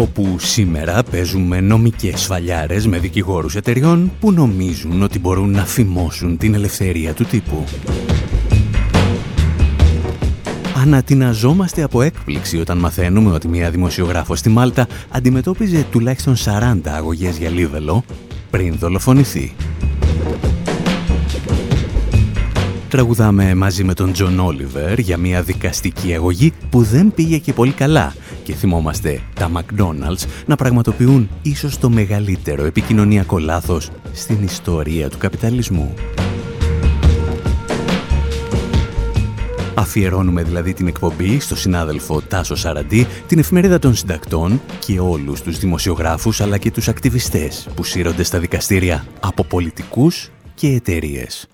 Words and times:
Όπου 0.00 0.36
σήμερα 0.38 1.02
παίζουμε 1.02 1.60
νομικές 1.60 2.20
σφαλιάρες 2.20 2.86
με 2.86 2.98
δικηγόρους 2.98 3.56
εταιριών 3.56 4.12
που 4.20 4.32
νομίζουν 4.32 5.02
ότι 5.02 5.18
μπορούν 5.18 5.50
να 5.50 5.64
φημώσουν 5.64 6.36
την 6.36 6.54
ελευθερία 6.54 7.12
του 7.12 7.24
τύπου. 7.24 7.64
Ανατιναζόμαστε 10.76 11.82
από 11.82 12.02
έκπληξη 12.02 12.58
όταν 12.58 12.78
μαθαίνουμε 12.78 13.30
ότι 13.30 13.48
μια 13.48 13.70
δημοσιογράφος 13.70 14.38
στη 14.38 14.48
Μάλτα 14.48 14.86
αντιμετώπιζε 15.08 15.86
τουλάχιστον 15.90 16.36
40 16.36 16.80
αγωγές 16.84 17.38
για 17.38 17.50
λίβελο 17.50 18.04
πριν 18.50 18.76
δολοφονηθεί. 18.78 19.54
Τραγουδάμε 22.90 23.54
μαζί 23.54 23.84
με 23.84 23.94
τον 23.94 24.12
Τζον 24.12 24.38
Όλιβερ 24.38 24.98
για 24.98 25.16
μια 25.16 25.42
δικαστική 25.42 26.14
αγωγή 26.14 26.52
που 26.70 26.82
δεν 26.82 27.12
πήγε 27.14 27.38
και 27.38 27.52
πολύ 27.52 27.72
καλά 27.72 28.14
και 28.50 28.56
θυμόμαστε 28.56 29.20
τα 29.34 29.50
McDonald's 29.54 30.24
να 30.46 30.56
πραγματοποιούν 30.56 31.28
ίσως 31.42 31.78
το 31.78 31.90
μεγαλύτερο 31.90 32.64
επικοινωνιακό 32.64 33.38
λάθος 33.38 33.90
στην 34.12 34.42
ιστορία 34.42 35.08
του 35.08 35.18
καπιταλισμού. 35.18 35.94
Αφιερώνουμε 39.74 40.42
δηλαδή 40.42 40.72
την 40.72 40.86
εκπομπή 40.86 41.40
στο 41.40 41.56
συνάδελφο 41.56 42.20
Τάσο 42.20 42.54
Σαραντή, 42.54 43.06
την 43.26 43.38
εφημερίδα 43.38 43.78
των 43.78 43.94
συντακτών 43.94 44.60
και 44.78 45.00
όλους 45.00 45.42
τους 45.42 45.58
δημοσιογράφους 45.58 46.40
αλλά 46.40 46.58
και 46.58 46.70
τους 46.70 46.88
ακτιβιστές 46.88 47.68
που 47.74 47.84
σύρονται 47.84 48.22
στα 48.22 48.38
δικαστήρια 48.38 49.04
από 49.20 49.44
πολιτικούς 49.44 50.30
και 50.54 50.68
εταιρείες. 50.68 51.48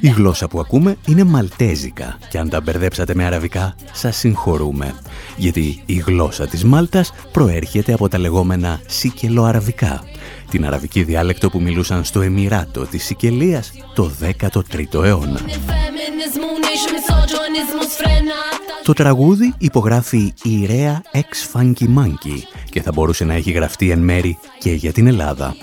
Η 0.00 0.08
γλώσσα 0.08 0.48
που 0.48 0.60
ακούμε 0.60 0.96
είναι 1.06 1.24
μαλτέζικα 1.24 2.18
και 2.30 2.38
αν 2.38 2.48
τα 2.48 2.60
μπερδέψατε 2.60 3.14
με 3.14 3.24
αραβικά 3.24 3.74
σας 3.92 4.16
συγχωρούμε. 4.16 4.94
Γιατί 5.36 5.82
η 5.86 5.94
γλώσσα 5.94 6.46
της 6.46 6.64
Μάλτας 6.64 7.12
προέρχεται 7.32 7.92
από 7.92 8.08
τα 8.08 8.18
λεγόμενα 8.18 8.80
σικελοαραβικά. 8.86 10.02
Την 10.50 10.66
αραβική 10.66 11.02
διάλεκτο 11.02 11.50
που 11.50 11.60
μιλούσαν 11.60 12.04
στο 12.04 12.20
Εμμυράτο 12.20 12.86
της 12.86 13.04
Σικελίας 13.04 13.72
το 13.94 14.10
13ο 14.20 15.04
αιώνα. 15.04 15.40
Il-feminizmu 15.46 16.48
nejxu 16.64 16.88
misoġonizmu 16.96 17.82
sfrenata 17.94 18.58
Το 18.88 18.92
τραγούδι 18.92 19.54
υπογράφει 19.58 20.32
η 20.42 20.66
Ρέα 20.66 21.02
Ex 21.12 21.58
Funky 21.58 21.84
Monkey 21.98 22.38
και 22.70 22.82
θα 22.82 22.92
μπορούσε 22.92 23.24
να 23.24 23.34
έχει 23.34 23.50
γραφτεί 23.50 23.90
εν 23.90 23.98
μέρη 23.98 24.38
και 24.58 24.70
για 24.70 24.92
την 24.92 25.06
Ελλάδα. 25.06 25.56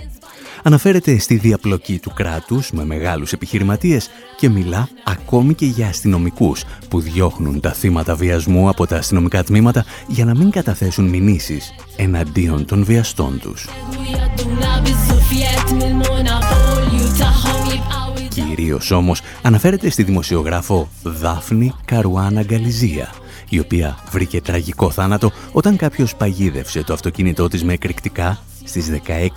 Αναφέρεται 0.68 1.20
στη 1.20 1.36
διαπλοκή 1.36 2.00
του 2.00 2.12
κράτους 2.16 2.72
με 2.72 2.86
μεγάλους 2.86 3.34
επιχειρηματίες 3.34 4.10
και 4.38 4.50
μιλά 4.50 4.88
ακόμη 5.04 5.54
και 5.54 5.66
για 5.66 5.88
αστυνομικούς 5.88 6.64
που 6.90 7.00
διώχνουν 7.00 7.60
τα 7.60 7.74
θύματα 7.74 8.16
βιασμού 8.16 8.70
από 8.70 8.88
τα 8.88 8.98
αστυνομικά 8.98 9.44
τμήματα 9.44 9.86
για 10.08 10.26
να 10.26 10.36
μην 10.36 10.50
καταθέσουν 10.50 11.06
μηνύσεις 11.06 11.74
εναντίον 11.96 12.66
των 12.66 12.84
βιαστών 12.84 13.40
τους. 13.40 13.68
jadduna 13.68 14.74
bil-sufjet 14.84 15.68
mill-monopolju 15.80 17.06
taħħom 17.22 17.60
jibqaw 17.70 18.28
Κυρίως 18.30 18.92
όμως 18.92 19.22
αναφέρεται 19.42 19.90
στη 19.90 20.04
δημοσιογράφο 20.04 20.90
Δάφνη 21.04 21.74
Καρουάνα 21.86 22.42
Γκαλιζία, 22.42 23.10
η 23.50 23.60
οποία 23.60 23.98
βρήκε 24.12 24.42
τραγικό 24.42 24.92
θάνατο 24.92 25.32
όταν 25.52 25.76
κάποιος 25.76 26.16
παγίδευσε 26.16 26.84
το 26.84 26.94
αυτοκίνητό 26.94 27.48
της 27.48 27.64
με 27.64 27.74
εκρηκτικά 27.74 28.40
στις 28.64 28.92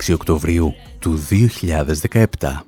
16 0.09 0.13
Οκτωβρίου 0.13 0.73
του 0.99 1.19
2017. 1.29 2.63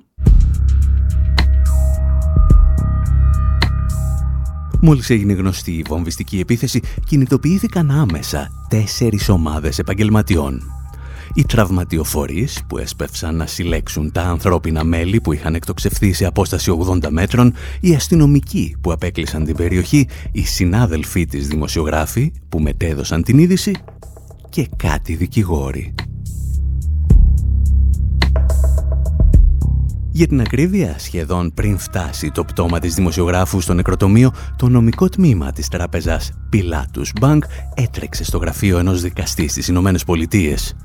Μόλις 4.82 5.10
έγινε 5.10 5.34
γνωστή 5.34 5.72
η 5.72 5.84
βομβιστική 5.88 6.40
επίθεση, 6.40 6.80
κινητοποιήθηκαν 7.06 7.92
άμεσα 7.92 8.52
τέσσερις 8.70 9.30
ομάδες 9.30 9.80
επαγγελματιών. 9.80 10.62
Οι 11.34 11.46
τραυματιοφορείς 11.46 12.64
που 12.68 12.78
έσπευσαν 12.78 13.36
να 13.36 13.46
συλλέξουν 13.46 14.12
τα 14.12 14.22
ανθρώπινα 14.22 14.84
μέλη 14.84 15.22
που 15.22 15.34
είχαν 15.34 15.56
εκτοξευθεί 15.56 16.14
σε 16.14 16.26
απόσταση 16.26 16.72
80 16.90 17.10
μέτρων, 17.10 17.54
οι 17.80 17.96
αστυνομικοί 17.96 18.76
που 18.82 18.92
απέκλεισαν 18.92 19.46
την 19.46 19.56
περιοχή, 19.56 20.08
οι 20.32 20.46
συνάδελφοί 20.46 21.26
της 21.26 21.48
δημοσιογράφοι 21.48 22.32
που 22.50 22.60
μετέδωσαν 22.60 23.24
την 23.24 23.38
είδηση 23.38 23.76
και 24.50 24.70
κάτι 24.78 25.16
δικηγόροι. 25.16 25.94
Για 30.14 30.28
την 30.28 30.42
ακρίβεια, 30.42 30.96
σχεδόν 31.00 31.54
πριν 31.54 31.78
φτάσει 31.78 32.32
το 32.32 32.44
πτώμα 32.44 32.80
της 32.80 32.94
δημοσιογράφου 32.94 33.62
στο 33.62 33.74
νεκροτομείο, 33.74 34.32
το 34.56 34.68
νομικό 34.68 35.10
τμήμα 35.10 35.52
της 35.52 35.68
τράπεζας 35.68 36.32
Pilatus 36.54 37.24
Bank 37.24 37.40
έτρεξε 37.74 38.24
στο 38.24 38.38
γραφείο 38.38 38.78
ενός 38.78 39.02
δικαστή 39.02 39.48
στις 39.48 39.68
Ηνωμένες 39.68 40.04
Πολιτείες. 40.04 40.76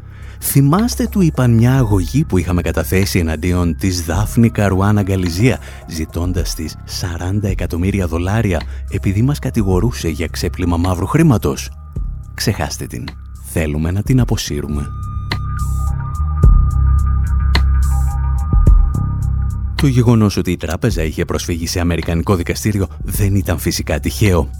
Θυμάστε 0.40 1.06
του 1.10 1.20
είπαν 1.20 1.54
μια 1.54 1.76
αγωγή 1.76 2.24
που 2.24 2.38
είχαμε 2.38 2.62
καταθέσει 2.62 3.18
εναντίον 3.18 3.76
της 3.76 4.04
Δάφνη 4.04 4.50
Καρουάνα 4.50 5.02
Γκαλιζία, 5.02 5.58
ζητώντας 5.88 6.54
της 6.54 6.76
40 6.84 7.48
εκατομμύρια 7.48 8.06
δολάρια 8.06 8.60
επειδή 8.90 9.22
μας 9.22 9.38
κατηγορούσε 9.38 10.08
για 10.08 10.26
ξέπλυμα 10.26 10.76
μαύρου 10.76 11.06
χρήματος. 11.06 11.70
Ξεχάστε 12.34 12.86
την. 12.86 13.04
Θέλουμε 13.52 13.90
να 13.90 14.02
την 14.02 14.20
αποσύρουμε. 14.20 14.86
Το 19.76 19.86
γεγονός 19.86 20.36
ότι 20.36 20.50
η 20.50 20.56
τράπεζα 20.56 21.02
είχε 21.02 21.24
προσφύγει 21.24 21.66
σε 21.66 21.80
αμερικανικό 21.80 22.36
δικαστήριο 22.36 22.86
δεν 23.04 23.34
ήταν 23.34 23.58
φυσικά 23.58 24.00
τυχαίο. 24.00 24.50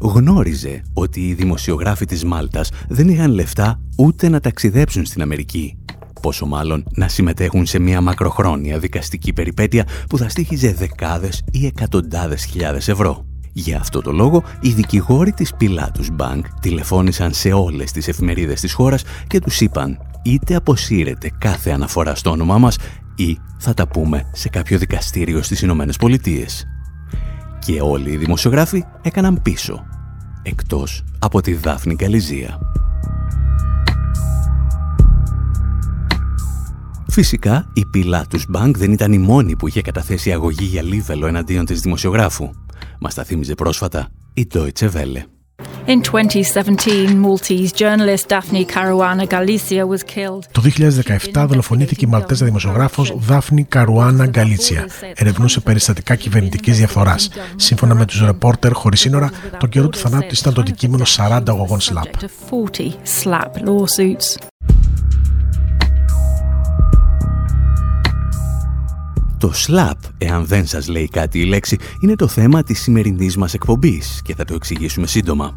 γνώριζε 0.00 0.82
ότι 0.92 1.20
οι 1.20 1.34
δημοσιογράφοι 1.34 2.04
της 2.04 2.24
Μάλτας 2.24 2.70
δεν 2.88 3.08
είχαν 3.08 3.30
λεφτά 3.30 3.80
ούτε 3.96 4.28
να 4.28 4.40
ταξιδέψουν 4.40 5.06
στην 5.06 5.22
Αμερική. 5.22 5.76
Πόσο 6.22 6.46
μάλλον 6.46 6.84
να 6.94 7.08
συμμετέχουν 7.08 7.66
σε 7.66 7.78
μια 7.78 8.00
μακροχρόνια 8.00 8.78
δικαστική 8.78 9.32
περιπέτεια 9.32 9.86
που 10.08 10.18
θα 10.18 10.28
στήχιζε 10.28 10.72
δεκάδες 10.72 11.42
ή 11.52 11.66
εκατοντάδες 11.66 12.44
χιλιάδες 12.44 12.88
ευρώ. 12.88 13.26
Για 13.52 13.78
αυτό 13.78 14.00
το 14.00 14.12
λόγο, 14.12 14.42
οι 14.60 14.68
δικηγόροι 14.68 15.32
της 15.32 15.52
Pilatus 15.60 16.22
Bank 16.22 16.40
τηλεφώνησαν 16.60 17.32
σε 17.32 17.52
όλες 17.52 17.92
τις 17.92 18.08
εφημερίδες 18.08 18.60
της 18.60 18.72
χώρας 18.72 19.02
και 19.26 19.40
τους 19.40 19.60
είπαν 19.60 19.98
είτε 20.22 20.54
αποσύρετε 20.54 21.30
κάθε 21.38 21.70
αναφορά 21.70 22.14
στο 22.14 22.30
όνομά 22.30 22.58
μας 22.58 22.76
ή 23.18 23.38
θα 23.58 23.74
τα 23.74 23.88
πούμε 23.88 24.30
σε 24.32 24.48
κάποιο 24.48 24.78
δικαστήριο 24.78 25.42
στις 25.42 25.62
Ηνωμένες 25.62 25.96
Πολιτείες. 25.96 26.66
Και 27.58 27.80
όλοι 27.80 28.10
οι 28.10 28.16
δημοσιογράφοι 28.16 28.84
έκαναν 29.02 29.42
πίσω, 29.42 29.84
εκτός 30.42 31.04
από 31.18 31.40
τη 31.40 31.54
Δάφνη 31.54 31.96
Καλυζία. 31.96 32.58
Φυσικά, 37.08 37.70
η 37.72 37.82
Pilatus 37.94 38.56
Bank 38.56 38.70
δεν 38.76 38.92
ήταν 38.92 39.12
η 39.12 39.18
μόνη 39.18 39.56
που 39.56 39.68
είχε 39.68 39.80
καταθέσει 39.80 40.32
αγωγή 40.32 40.64
για 40.64 40.82
λίβελο 40.82 41.26
εναντίον 41.26 41.64
της 41.64 41.80
δημοσιογράφου. 41.80 42.50
Μας 43.00 43.14
τα 43.14 43.24
θύμιζε 43.24 43.54
πρόσφατα 43.54 44.08
η 44.34 44.46
Deutsche 44.52 44.90
Welle. 44.92 45.37
In 45.94 46.02
2017, 46.02 47.16
Maltese 47.24 47.72
journalist 47.72 48.28
Daphne 48.28 48.66
Caruana 48.66 49.24
Galizia 49.26 49.86
was 49.86 50.02
killed. 50.02 50.44
Το 50.52 50.62
2017 51.34 51.46
δολοφονήθηκε 51.48 52.04
η 52.04 52.08
Μαλτέζα 52.08 52.44
δημοσιογράφος 52.44 53.14
Δάφνη 53.18 53.64
Καρουάνα 53.64 54.26
Γκαλίτσια. 54.26 54.86
Ερευνούσε 55.14 55.60
περιστατικά 55.60 56.14
κυβερνητικής 56.14 56.76
διαφθοράς. 56.76 57.30
Σύμφωνα 57.56 57.94
με 57.94 58.04
τους 58.04 58.20
ρεπόρτερ 58.24 58.72
χωρίς 58.72 59.00
σύνορα, 59.00 59.30
το 59.58 59.66
καιρό 59.66 59.88
του 59.88 59.98
θανάτου 59.98 60.34
ήταν 60.38 60.54
το 60.54 60.60
αντικείμενο 60.60 61.04
40 61.06 61.42
αγωγών 61.48 61.78
SLAP. 61.80 62.10
Το 69.38 69.52
SLAP, 69.66 69.92
εάν 70.18 70.46
δεν 70.46 70.66
σας 70.66 70.88
λέει 70.88 71.08
κάτι 71.08 71.40
η 71.40 71.44
λέξη, 71.44 71.76
είναι 72.00 72.14
το 72.14 72.28
θέμα 72.28 72.62
της 72.62 72.80
σημερινής 72.80 73.36
μας 73.36 73.54
εκπομπής 73.54 74.20
και 74.24 74.34
θα 74.34 74.44
το 74.44 74.54
εξηγήσουμε 74.54 75.06
σύντομα. 75.06 75.56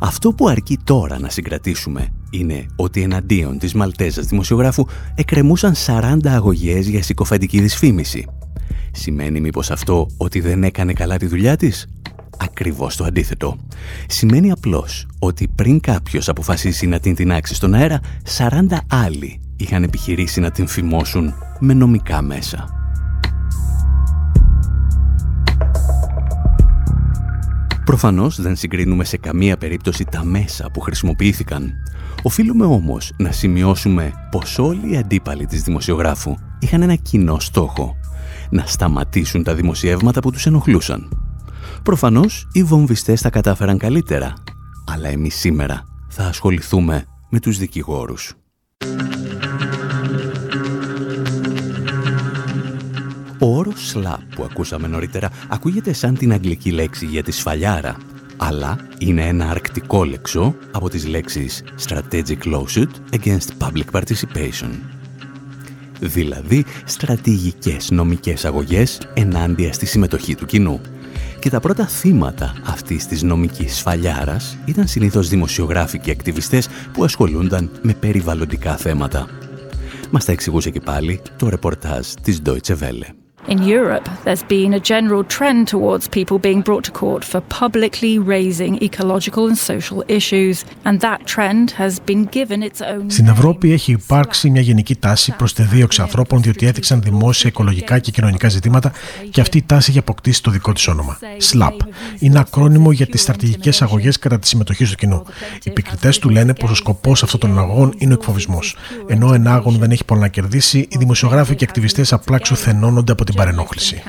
Αυτό 0.00 0.32
που 0.32 0.48
αρκεί 0.48 0.78
τώρα 0.84 1.18
να 1.18 1.28
συγκρατήσουμε 1.28 2.08
είναι 2.30 2.66
ότι 2.76 3.02
εναντίον 3.02 3.58
της 3.58 3.74
Μαλτέζας 3.74 4.26
δημοσιογράφου 4.26 4.84
εκκρεμούσαν 5.14 5.74
40 5.86 6.18
αγωγές 6.24 6.88
για 6.88 7.02
συκοφαντική 7.02 7.60
δυσφήμιση. 7.60 8.26
Σημαίνει 8.92 9.40
μήπως 9.40 9.70
αυτό 9.70 10.06
ότι 10.16 10.40
δεν 10.40 10.64
έκανε 10.64 10.92
καλά 10.92 11.16
τη 11.16 11.26
δουλειά 11.26 11.56
της; 11.56 11.88
Ακριβώς 12.38 12.96
το 12.96 13.04
αντίθετο. 13.04 13.56
Σημαίνει 14.06 14.50
απλώς 14.50 15.06
ότι 15.18 15.48
πριν 15.54 15.80
κάποιος 15.80 16.28
αποφασίσει 16.28 16.86
να 16.86 16.98
την 16.98 17.14
τεινάξει 17.14 17.54
στον 17.54 17.74
αέρα, 17.74 18.00
40 18.38 18.78
άλλοι 18.88 19.40
είχαν 19.56 19.82
επιχειρήσει 19.82 20.40
να 20.40 20.50
την 20.50 20.66
φημώσουν 20.66 21.34
με 21.58 21.74
νομικά 21.74 22.22
μέσα. 22.22 22.85
Προφανώς 27.86 28.40
δεν 28.40 28.56
συγκρίνουμε 28.56 29.04
σε 29.04 29.16
καμία 29.16 29.56
περίπτωση 29.56 30.04
τα 30.04 30.24
μέσα 30.24 30.70
που 30.70 30.80
χρησιμοποιήθηκαν. 30.80 31.72
Οφείλουμε 32.22 32.64
όμως 32.64 33.12
να 33.16 33.32
σημειώσουμε 33.32 34.12
πως 34.30 34.58
όλοι 34.58 34.92
οι 34.92 34.96
αντίπαλοι 34.96 35.46
της 35.46 35.62
δημοσιογράφου 35.62 36.34
είχαν 36.58 36.82
ένα 36.82 36.94
κοινό 36.94 37.40
στόχο. 37.40 37.96
Να 38.50 38.64
σταματήσουν 38.66 39.42
τα 39.42 39.54
δημοσιεύματα 39.54 40.20
που 40.20 40.30
τους 40.30 40.46
ενοχλούσαν. 40.46 41.08
Προφανώς 41.82 42.48
οι 42.52 42.62
βομβιστές 42.62 43.20
τα 43.20 43.30
κατάφεραν 43.30 43.78
καλύτερα. 43.78 44.32
Αλλά 44.92 45.08
εμείς 45.08 45.34
σήμερα 45.34 45.84
θα 46.08 46.24
ασχοληθούμε 46.24 47.04
με 47.28 47.40
τους 47.40 47.58
δικηγόρους. 47.58 48.34
Slap 53.94 54.18
που 54.34 54.44
ακούσαμε 54.44 54.86
νωρίτερα 54.86 55.30
ακούγεται 55.48 55.92
σαν 55.92 56.16
την 56.16 56.32
αγγλική 56.32 56.70
λέξη 56.70 57.06
για 57.06 57.22
τη 57.22 57.30
σφαλιάρα, 57.30 57.96
αλλά 58.36 58.76
είναι 58.98 59.26
ένα 59.26 59.48
αρκτικό 59.50 60.04
λεξό 60.04 60.54
από 60.70 60.88
τις 60.88 61.06
λέξεις 61.06 61.64
strategic 61.88 62.42
lawsuit 62.44 63.16
against 63.20 63.48
public 63.58 64.00
participation. 64.00 64.70
Δηλαδή, 66.00 66.64
στρατηγικές 66.84 67.90
νομικές 67.90 68.44
αγωγές 68.44 69.00
ενάντια 69.14 69.72
στη 69.72 69.86
συμμετοχή 69.86 70.34
του 70.34 70.46
κοινού. 70.46 70.80
Και 71.40 71.50
τα 71.50 71.60
πρώτα 71.60 71.86
θύματα 71.86 72.54
αυτής 72.66 73.06
της 73.06 73.22
νομικής 73.22 73.76
σφαλιάρας 73.76 74.58
ήταν 74.64 74.86
συνήθως 74.86 75.28
δημοσιογράφοι 75.28 75.98
και 75.98 76.10
ακτιβιστές 76.10 76.68
που 76.92 77.04
ασχολούνταν 77.04 77.70
με 77.82 77.94
περιβαλλοντικά 77.94 78.76
θέματα. 78.76 79.28
Μας 80.10 80.24
τα 80.24 80.32
εξηγούσε 80.32 80.70
και 80.70 80.80
πάλι 80.80 81.20
το 81.36 81.48
ρεπορτάζ 81.48 82.06
της 82.22 82.42
Deutsche 82.46 82.78
Welle. 82.78 83.25
In 83.48 83.62
Europe, 83.62 84.08
there's 84.24 84.42
been 84.42 84.72
a 84.74 84.80
general 84.92 85.22
trend 85.36 85.68
towards 85.74 86.08
people 86.08 86.38
being 86.48 86.62
brought 86.68 86.84
to 86.88 86.92
court 87.02 87.22
for 87.30 87.40
publicly 87.62 88.18
raising 88.18 88.72
ecological 88.88 89.46
and 89.50 89.56
social 89.72 90.00
issues, 90.18 90.56
and 90.86 90.94
that 91.06 91.20
trend 91.34 91.66
has 91.82 91.92
been 92.08 92.24
given 92.24 92.62
its 92.62 92.80
own. 92.80 93.10
Στην 93.10 93.26
Ευρώπη 93.26 93.72
έχει 93.72 93.92
υπάρξει 93.92 94.50
μια 94.50 94.60
γενική 94.60 94.96
τάση 94.96 95.34
προς 95.36 95.52
τη 95.52 95.62
δίωξη 95.62 96.00
ανθρώπων 96.00 96.42
διότι 96.42 96.66
έδειξαν 96.66 97.02
δημόσια 97.02 97.50
οικολογικά 97.50 97.98
και 97.98 98.10
κοινωνικά 98.10 98.48
ζητήματα 98.48 98.92
και 99.30 99.40
αυτή 99.40 99.58
η 99.58 99.62
τάση 99.66 99.90
έχει 99.90 99.98
αποκτήσει 99.98 100.42
το 100.42 100.50
δικό 100.50 100.72
της 100.72 100.88
όνομα. 100.88 101.18
SLAP. 101.52 101.76
Είναι 102.18 102.38
ακρόνιμο 102.38 102.92
για 102.92 103.06
τις 103.06 103.20
στρατηγικές 103.20 103.82
αγωγές 103.82 104.18
κατά 104.18 104.38
τη 104.38 104.48
συμμετοχή 104.48 104.84
του 104.84 104.94
κοινού. 104.94 105.22
Οι 105.62 105.70
επικριτές 105.70 106.18
του 106.18 106.28
λένε 106.28 106.54
πως 106.54 106.70
ο 106.70 106.74
σκοπός 106.74 107.22
αυτών 107.22 107.40
των 107.40 107.58
αγωγών 107.58 107.94
είναι 107.98 108.12
ο 108.12 108.16
εκφοβισμός. 108.18 108.76
Ενώ 109.06 109.28
ο 109.28 109.34
ενάγων 109.34 109.78
δεν 109.78 109.90
έχει 109.90 110.04
πολλά 110.04 110.20
να 110.20 110.28
κερδίσει, 110.28 110.78
οι 110.78 110.96
δημοσιογράφοι 110.98 111.54
και 111.54 111.64
ακτιβιστές 111.64 112.12
απλά 112.12 112.38
ξουθενώνονται 112.38 113.12
από 113.12 113.24
την 113.24 113.34
παρενόχληση. 113.36 114.02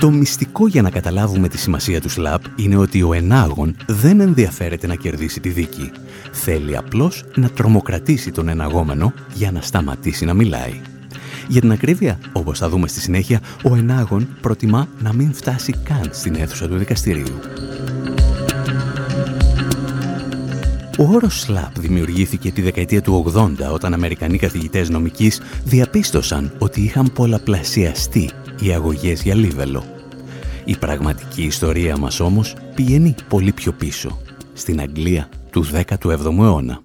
Το 0.00 0.10
μυστικό 0.10 0.66
για 0.66 0.82
να 0.82 0.90
καταλάβουμε 0.90 1.48
τη 1.48 1.58
σημασία 1.58 2.00
του 2.00 2.08
ΣΛΑΠ 2.08 2.42
είναι 2.56 2.76
ότι 2.76 3.02
ο 3.02 3.12
ενάγων 3.12 3.76
δεν 3.86 4.20
ενδιαφέρεται 4.20 4.86
να 4.86 4.94
κερδίσει 4.94 5.40
τη 5.40 5.48
δίκη. 5.48 5.90
Θέλει 6.32 6.76
απλώς 6.76 7.24
να 7.34 7.48
τρομοκρατήσει 7.48 8.30
τον 8.30 8.48
εναγόμενο 8.48 9.12
για 9.34 9.52
να 9.52 9.60
σταματήσει 9.60 10.24
να 10.24 10.34
μιλάει. 10.34 10.80
Για 11.48 11.60
την 11.60 11.72
ακρίβεια, 11.72 12.18
όπως 12.32 12.58
θα 12.58 12.68
δούμε 12.68 12.88
στη 12.88 13.00
συνέχεια, 13.00 13.40
ο 13.62 13.74
ενάγων 13.74 14.28
προτιμά 14.40 14.88
να 14.98 15.12
μην 15.12 15.34
φτάσει 15.34 15.74
καν 15.84 16.10
στην 16.12 16.34
αίθουσα 16.34 16.68
του 16.68 16.76
δικαστηρίου. 16.76 17.38
Ο 21.00 21.04
όρος 21.04 21.46
SLAP 21.48 21.70
δημιουργήθηκε 21.78 22.50
τη 22.50 22.62
δεκαετία 22.62 23.02
του 23.02 23.32
80 23.34 23.54
όταν 23.72 23.94
Αμερικανοί 23.94 24.38
καθηγητές 24.38 24.88
νομικής 24.88 25.40
διαπίστωσαν 25.64 26.52
ότι 26.58 26.80
είχαν 26.80 27.12
πολλαπλασιαστεί 27.12 28.30
οι 28.60 28.72
αγωγές 28.72 29.22
για 29.22 29.34
λίβελο. 29.34 29.84
Η 30.64 30.76
πραγματική 30.76 31.42
ιστορία 31.42 31.96
μας 31.96 32.20
όμως 32.20 32.54
πηγαίνει 32.74 33.14
πολύ 33.28 33.52
πιο 33.52 33.72
πίσω, 33.72 34.18
στην 34.52 34.80
Αγγλία 34.80 35.28
του 35.50 35.64
17ου 35.64 36.38
αιώνα. 36.38 36.82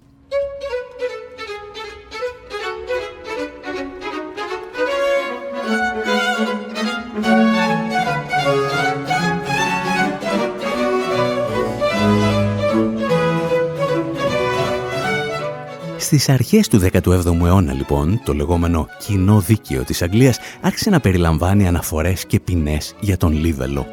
Στις 16.14 16.28
αρχές 16.28 16.68
του 16.68 16.80
17ου 16.80 17.44
αιώνα 17.44 17.72
λοιπόν, 17.72 18.20
το 18.24 18.34
λεγόμενο 18.34 18.88
κοινό 18.98 19.40
δίκαιο 19.40 19.82
της 19.82 20.02
Αγγλίας 20.02 20.38
άρχισε 20.60 20.90
να 20.90 21.00
περιλαμβάνει 21.00 21.66
αναφορές 21.66 22.26
και 22.26 22.40
ποινές 22.40 22.94
για 23.00 23.16
τον 23.16 23.32
Λίβελο. 23.32 23.86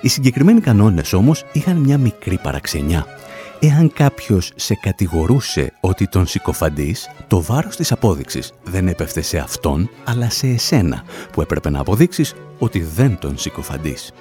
Οι 0.00 0.08
συγκεκριμένοι 0.08 0.60
κανόνες 0.60 1.12
όμως 1.12 1.44
είχαν 1.52 1.76
μια 1.76 1.98
μικρή 1.98 2.38
παραξενιά. 2.42 3.06
Εάν 3.60 3.92
κάποιος 3.92 4.52
σε 4.56 4.74
κατηγορούσε 4.74 5.72
ότι 5.80 6.08
τον 6.08 6.26
συκοφαντής, 6.26 7.10
το 7.26 7.42
βάρος 7.42 7.76
της 7.76 7.92
απόδειξης 7.92 8.52
δεν 8.64 8.88
έπεφτε 8.88 9.20
σε 9.20 9.38
αυτόν, 9.38 9.90
αλλά 10.04 10.30
σε 10.30 10.46
εσένα, 10.46 11.02
που 11.32 11.40
έπρεπε 11.40 11.70
να 11.70 11.80
αποδείξεις 11.80 12.34
ότι 12.58 12.80
δεν 12.80 13.18
τον 13.18 13.38
συκοφαντής. 13.38 14.12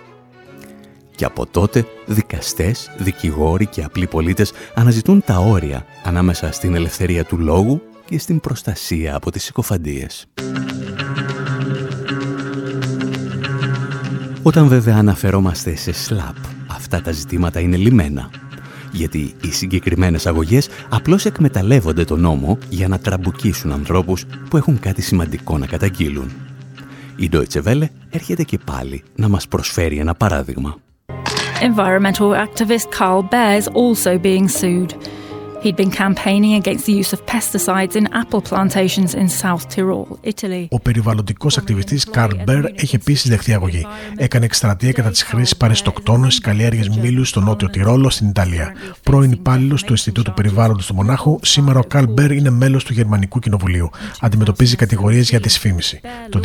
Και 1.15 1.25
από 1.25 1.45
τότε 1.45 1.85
δικαστές, 2.05 2.91
δικηγόροι 2.97 3.65
και 3.65 3.83
απλοί 3.83 4.07
πολίτες 4.07 4.53
αναζητούν 4.75 5.23
τα 5.25 5.37
όρια 5.37 5.85
ανάμεσα 6.03 6.51
στην 6.51 6.75
ελευθερία 6.75 7.23
του 7.23 7.37
λόγου 7.37 7.81
και 8.05 8.19
στην 8.19 8.39
προστασία 8.39 9.15
από 9.15 9.31
τις 9.31 9.43
συκοφαντίες. 9.43 10.25
Όταν 14.41 14.67
βέβαια 14.67 14.95
αναφερόμαστε 14.95 15.75
σε 15.75 15.91
σλαπ, 15.91 16.35
αυτά 16.67 17.01
τα 17.01 17.11
ζητήματα 17.11 17.59
είναι 17.59 17.77
λιμένα. 17.77 18.29
Γιατί 18.91 19.35
οι 19.41 19.51
συγκεκριμένες 19.51 20.25
αγωγές 20.25 20.69
απλώς 20.89 21.25
εκμεταλλεύονται 21.25 22.03
τον 22.03 22.19
νόμο 22.19 22.57
για 22.69 22.87
να 22.87 22.99
τραμπουκίσουν 22.99 23.71
ανθρώπους 23.71 24.25
που 24.49 24.57
έχουν 24.57 24.79
κάτι 24.79 25.01
σημαντικό 25.01 25.57
να 25.57 25.65
καταγγείλουν. 25.65 26.31
Η 27.15 27.29
Deutsche 27.31 27.63
Welle 27.63 27.87
έρχεται 28.09 28.43
και 28.43 28.57
πάλι 28.65 29.03
να 29.15 29.27
μας 29.27 29.47
προσφέρει 29.47 29.97
ένα 29.97 30.15
παράδειγμα. 30.15 30.77
Environmental 31.61 32.31
activist 32.31 32.91
Carl 32.91 33.23
Bear 33.23 33.57
is 33.57 33.67
also 33.69 34.17
being 34.17 34.49
sued. 34.49 34.93
He'd 35.65 35.75
been 35.75 35.95
campaigning 36.05 36.53
against 36.61 36.85
the 36.85 36.95
use 37.01 37.11
of 37.15 37.19
pesticides 37.25 37.95
in 37.99 38.05
apple 38.21 38.41
plantations 38.51 39.11
in 39.21 39.27
South 39.41 39.63
Tyrol, 39.75 40.05
Italy. 40.21 40.67
Ο 40.69 40.79
περιβαλλοντικός 40.79 41.57
ακτιβιστής 41.57 42.05
Καρλ 42.09 42.35
Μπέρ 42.43 42.65
έχει 42.65 42.95
επίσης 42.95 43.29
δεχθεί 43.29 43.53
αγωγή. 43.53 43.85
Έκανε 44.17 44.45
εκστρατεία 44.45 44.91
κατά 44.91 45.09
της 45.09 45.23
χρήσης 45.23 45.57
παρεστοκτώνων 45.57 46.31
στι 46.31 46.41
καλλιέργειε 46.41 46.83
μήλου 47.01 47.23
στο 47.23 47.39
νότιο 47.39 47.69
Τυρόλο 47.69 48.09
στην 48.09 48.27
Ιταλία. 48.27 48.73
Πρώην 49.03 49.31
υπάλληλος 49.31 49.83
του 49.83 49.91
Ινστιτούτου 49.91 50.33
Περιβάλλοντος 50.33 50.85
του 50.85 50.95
Μονάχου, 50.95 51.39
σήμερα 51.41 51.79
ο 51.79 51.83
Καρλ 51.83 52.05
Μπέρ 52.09 52.31
είναι 52.31 52.49
μέλος 52.49 52.83
του 52.83 52.93
Γερμανικού 52.93 53.39
Κοινοβουλίου. 53.39 53.89
Αντιμετωπίζει 54.19 54.75
κατηγορίες 54.75 55.29
για 55.29 55.39
δυσφήμιση. 55.39 56.01
Το 56.29 56.39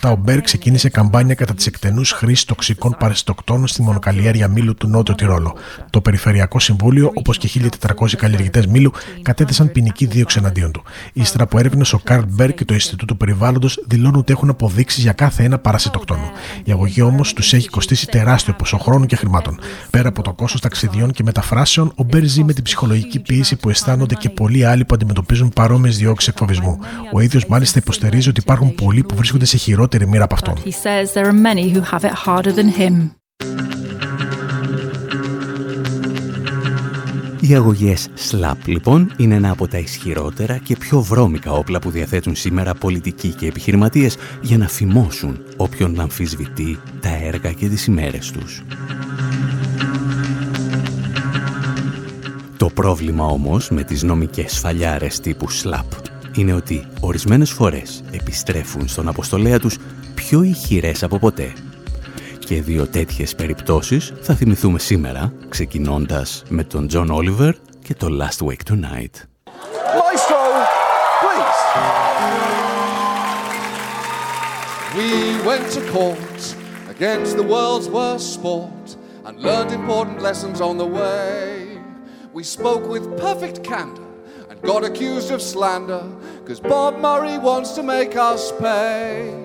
2017 0.00 0.10
ο 0.10 0.16
Μπέρ 0.16 0.40
ξεκίνησε 0.40 0.88
καμπάνια 0.88 1.34
κατά 1.34 1.54
της 1.54 1.66
εκτενούς 1.66 2.12
χρήσης 2.12 2.44
τοξικών 2.44 2.96
παρεστοκτώνων 2.98 3.66
στη 3.66 3.82
μονοκαλλιέργεια 3.82 4.48
μήλου 4.48 4.74
του 4.74 4.88
Νότιο 4.88 5.14
Τυρόλο. 5.14 5.56
Το 5.90 6.00
Περιφερειακό 6.00 6.58
Συμβούλιο, 6.58 7.10
όπως 7.14 7.38
και 7.38 7.48
1.400 7.48 8.16
καλλιεργητές 8.16 8.50
ερευνητέ 8.58 8.78
Μήλου 8.78 8.92
κατέθεσαν 9.22 9.72
ποινική 9.72 10.06
δίωξη 10.06 10.38
εναντίον 10.38 10.72
του. 10.72 10.82
Ύστερα 11.12 11.44
από 11.44 11.58
έρευνες, 11.58 11.92
ο 11.92 11.98
Καρλ 11.98 12.22
Μπέρ 12.28 12.54
και 12.54 12.64
το 12.64 12.74
Ινστιτούτο 12.74 13.14
Περιβάλλοντος 13.14 13.84
δηλώνουν 13.86 14.18
ότι 14.18 14.32
έχουν 14.32 14.48
αποδείξεις 14.50 15.02
για 15.02 15.12
κάθε 15.12 15.42
ένα 15.42 15.58
παρασιτοκτόνο. 15.58 16.30
Η 16.64 16.72
αγωγή 16.72 17.02
όμως 17.02 17.32
τους 17.32 17.52
έχει 17.52 17.68
κοστίσει 17.68 18.06
τεράστιο 18.06 18.54
ποσό 18.54 18.78
χρόνου 18.78 19.06
και 19.06 19.16
χρημάτων. 19.16 19.58
Πέρα 19.90 20.08
από 20.08 20.22
το 20.22 20.32
κόστος 20.32 20.60
ταξιδιών 20.60 21.12
και 21.12 21.22
μεταφράσεων, 21.22 21.92
ο 21.96 22.02
Μπέρ 22.02 22.24
ζει 22.24 22.44
με 22.44 22.52
την 22.52 22.64
ψυχολογική 22.64 23.20
πίεση 23.20 23.56
που 23.56 23.70
αισθάνονται 23.70 24.14
και 24.14 24.30
πολλοί 24.30 24.64
άλλοι 24.64 24.84
που 24.84 24.94
αντιμετωπίζουν 24.94 25.48
παρόμοιες 25.48 25.96
διώξεις 25.96 26.28
εκφοβισμού. 26.28 26.78
Ο 27.12 27.20
ίδιος 27.20 27.46
μάλιστα 27.46 27.78
υποστηρίζει 27.78 28.28
ότι 28.28 28.40
υπάρχουν 28.40 28.74
πολλοί 28.74 29.02
που 29.02 29.16
βρίσκονται 29.16 29.44
σε 29.44 29.56
χειρότερη 29.56 30.06
μοίρα 30.08 30.24
από 30.24 30.34
αυτόν. 30.34 30.54
Οι 37.44 37.54
αγωγές 37.54 38.08
SLAP 38.30 38.56
λοιπόν 38.64 39.12
είναι 39.16 39.34
ένα 39.34 39.50
από 39.50 39.68
τα 39.68 39.78
ισχυρότερα 39.78 40.56
και 40.56 40.76
πιο 40.76 41.00
βρώμικα 41.00 41.52
όπλα 41.52 41.78
που 41.78 41.90
διαθέτουν 41.90 42.34
σήμερα 42.34 42.74
πολιτικοί 42.74 43.28
και 43.28 43.46
επιχειρηματίες 43.46 44.16
για 44.40 44.58
να 44.58 44.68
φημώσουν 44.68 45.38
όποιον 45.56 46.00
αμφισβητεί 46.00 46.78
τα 47.00 47.08
έργα 47.08 47.52
και 47.52 47.68
τις 47.68 47.86
ημέρες 47.86 48.30
τους. 48.30 48.62
Το 52.56 52.66
πρόβλημα 52.66 53.24
όμως 53.24 53.70
με 53.70 53.82
τις 53.82 54.02
νομικές 54.02 54.52
σφαλιάρες 54.52 55.20
τύπου 55.20 55.46
SLAP 55.50 55.98
είναι 56.34 56.52
ότι 56.52 56.86
ορισμένες 57.00 57.50
φορές 57.50 58.02
επιστρέφουν 58.10 58.88
στον 58.88 59.08
αποστολέα 59.08 59.58
τους 59.58 59.78
πιο 60.14 60.42
ηχηρές 60.42 61.02
από 61.02 61.18
ποτέ 61.18 61.52
και 62.44 62.62
δύο 62.62 62.86
τέτοιες 62.86 63.34
περιπτώσεις 63.34 64.12
θα 64.20 64.34
θυμηθούμε 64.34 64.78
σήμερα, 64.78 65.32
ξεκινώντας 65.48 66.42
με 66.48 66.64
τον 66.64 66.88
John 66.92 67.08
Oliver 67.08 67.52
και 67.82 67.94
το 67.94 68.06
Last 68.10 68.46
Week 68.46 68.72
Tonight. 68.72 69.14
Maestro, 69.98 70.42
please. 71.22 71.60
We 74.98 75.10
went 75.48 75.66
to 75.76 75.80
court 75.96 76.40
against 76.94 77.36
the 77.36 77.46
world's 77.54 77.88
worst 77.88 78.26
sport 78.38 78.96
and 79.26 79.34
learned 79.48 79.72
important 79.72 80.20
lessons 80.28 80.60
on 80.60 80.76
the 80.78 80.90
way. 81.00 81.80
We 82.38 82.42
spoke 82.42 82.84
with 82.94 83.04
perfect 83.28 83.62
candor 83.62 84.08
and 84.48 84.56
got 84.62 84.84
accused 84.84 85.30
of 85.30 85.40
slander 85.40 86.04
because 86.40 86.60
Bob 86.60 86.92
Murray 86.98 87.38
wants 87.38 87.70
to 87.78 87.82
make 87.82 88.16
us 88.16 88.52
pay. 88.58 89.41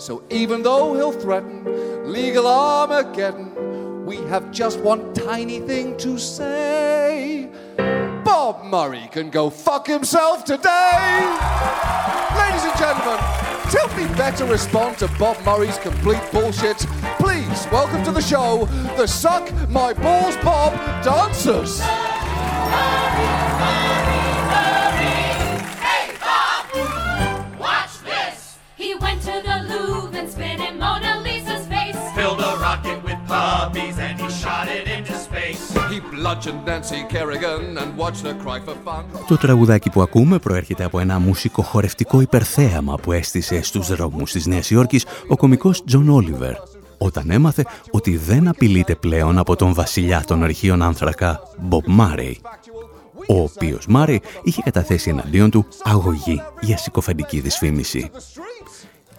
So 0.00 0.22
even 0.30 0.62
though 0.62 0.94
he'll 0.94 1.12
threaten 1.12 2.10
legal 2.10 2.46
Armageddon, 2.46 4.06
we 4.06 4.16
have 4.28 4.50
just 4.50 4.80
one 4.80 5.12
tiny 5.12 5.60
thing 5.60 5.94
to 5.98 6.18
say. 6.18 7.50
Bob 8.24 8.64
Murray 8.64 9.10
can 9.12 9.28
go 9.28 9.50
fuck 9.50 9.86
himself 9.86 10.42
today! 10.42 11.20
Ladies 12.34 12.64
and 12.64 12.78
gentlemen, 12.78 13.20
till 13.68 13.88
we 13.88 14.06
better 14.16 14.46
respond 14.46 14.96
to 14.98 15.08
Bob 15.18 15.36
Murray's 15.44 15.76
complete 15.76 16.22
bullshit, 16.32 16.78
please 17.18 17.66
welcome 17.70 18.02
to 18.02 18.10
the 18.10 18.22
show 18.22 18.64
the 18.96 19.06
Suck 19.06 19.52
My 19.68 19.92
Balls 19.92 20.36
Bob 20.38 20.72
dancers! 21.04 21.82
Το 39.28 39.36
τραγουδάκι 39.36 39.90
που 39.90 40.02
ακούμε 40.02 40.38
προέρχεται 40.38 40.84
από 40.84 40.98
ένα 41.00 41.18
μουσικό 41.18 41.62
χορευτικό 41.62 42.20
υπερθέαμα 42.20 42.94
που 42.94 43.12
έστησε 43.12 43.62
στους 43.62 43.88
δρόμους 43.88 44.32
της 44.32 44.46
Νέας 44.46 44.70
Υόρκης 44.70 45.04
ο 45.28 45.36
κομικός 45.36 45.84
Τζον 45.84 46.08
Όλιβερ 46.08 46.54
όταν 46.98 47.30
έμαθε 47.30 47.64
ότι 47.90 48.16
δεν 48.16 48.48
απειλείται 48.48 48.94
πλέον 48.94 49.38
από 49.38 49.56
τον 49.56 49.74
βασιλιά 49.74 50.24
των 50.26 50.42
ορυχείων 50.42 50.82
άνθρακα 50.82 51.40
Μπομπ 51.58 51.84
Μάρεϊ 51.86 52.40
ο 53.28 53.42
οποίος 53.42 53.86
Μάρεϊ 53.86 54.22
είχε 54.42 54.62
καταθέσει 54.62 55.10
εναντίον 55.10 55.50
του 55.50 55.66
αγωγή 55.82 56.42
για 56.60 56.76
συκοφαντική 56.76 57.40
δυσφήμιση. 57.40 58.10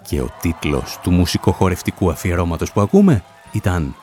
Και 0.07 0.21
ο 0.21 0.29
τίτλος 0.41 0.99
του 1.03 1.11
μουσικοχορευτικού 1.11 2.09
αφιερώματος 2.09 2.71
που 2.71 2.81
ακούμε 2.81 3.23
ήταν 3.51 3.95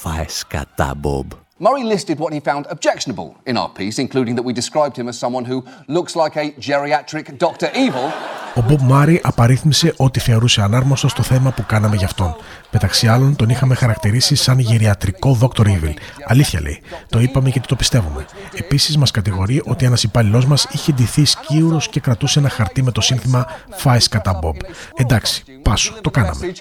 «Φάε 0.00 0.44
σκατά, 0.48 0.94
Μπομπ». 0.96 1.30
Murray 1.60 1.84
listed 1.94 2.18
what 2.24 2.32
he 2.32 2.40
found 2.50 2.64
objectionable 2.76 3.30
in 3.50 3.56
our 3.56 3.70
piece, 3.78 3.96
including 4.04 4.34
that 4.36 4.46
we 4.48 4.52
described 4.62 4.96
him 5.00 5.08
as 5.12 5.16
someone 5.24 5.44
who 5.50 5.58
looks 5.96 6.12
like 6.22 6.34
a 6.42 6.44
geriatric 6.68 7.26
Dr. 7.46 7.68
Evil. 7.84 8.06
Ο 8.54 8.60
Μπομπ 8.60 8.80
Μάρι 8.80 9.20
απαρίθμησε 9.22 9.94
ό,τι 9.96 10.20
θεωρούσε 10.20 10.62
ανάρμοστο 10.62 11.08
στο 11.08 11.22
θέμα 11.22 11.50
που 11.50 11.64
κάναμε 11.66 11.96
γι' 11.96 12.04
αυτόν. 12.04 12.36
Μεταξύ 12.70 13.08
άλλων, 13.08 13.36
τον 13.36 13.48
είχαμε 13.48 13.74
χαρακτηρίσει 13.74 14.34
σαν 14.34 14.58
γεριατρικό 14.58 15.38
Dr. 15.40 15.62
Evil. 15.62 15.94
Αλήθεια 16.26 16.60
λέει. 16.60 16.82
Το 17.08 17.20
είπαμε 17.20 17.48
γιατί 17.48 17.68
το 17.68 17.76
πιστεύουμε. 17.76 18.26
Επίσης, 18.54 18.96
μας 18.96 19.10
κατηγορεί 19.10 19.62
ότι 19.64 19.84
ένας 19.84 20.02
υπάλληλός 20.02 20.46
μας 20.46 20.66
είχε 20.70 20.92
ντυθεί 20.92 21.24
σκύουρος 21.24 21.88
και 21.88 22.00
κρατούσε 22.00 22.38
ένα 22.38 22.48
χαρτί 22.48 22.82
με 22.82 22.90
το 22.90 23.00
σύνθημα 23.00 23.46
Φάες 23.70 24.08
κατά 24.08 24.38
Μπομπ. 24.42 24.56
Εντάξει, 24.94 25.44
πάσο, 25.62 25.94
το 26.00 26.10
κάναμε. 26.10 26.52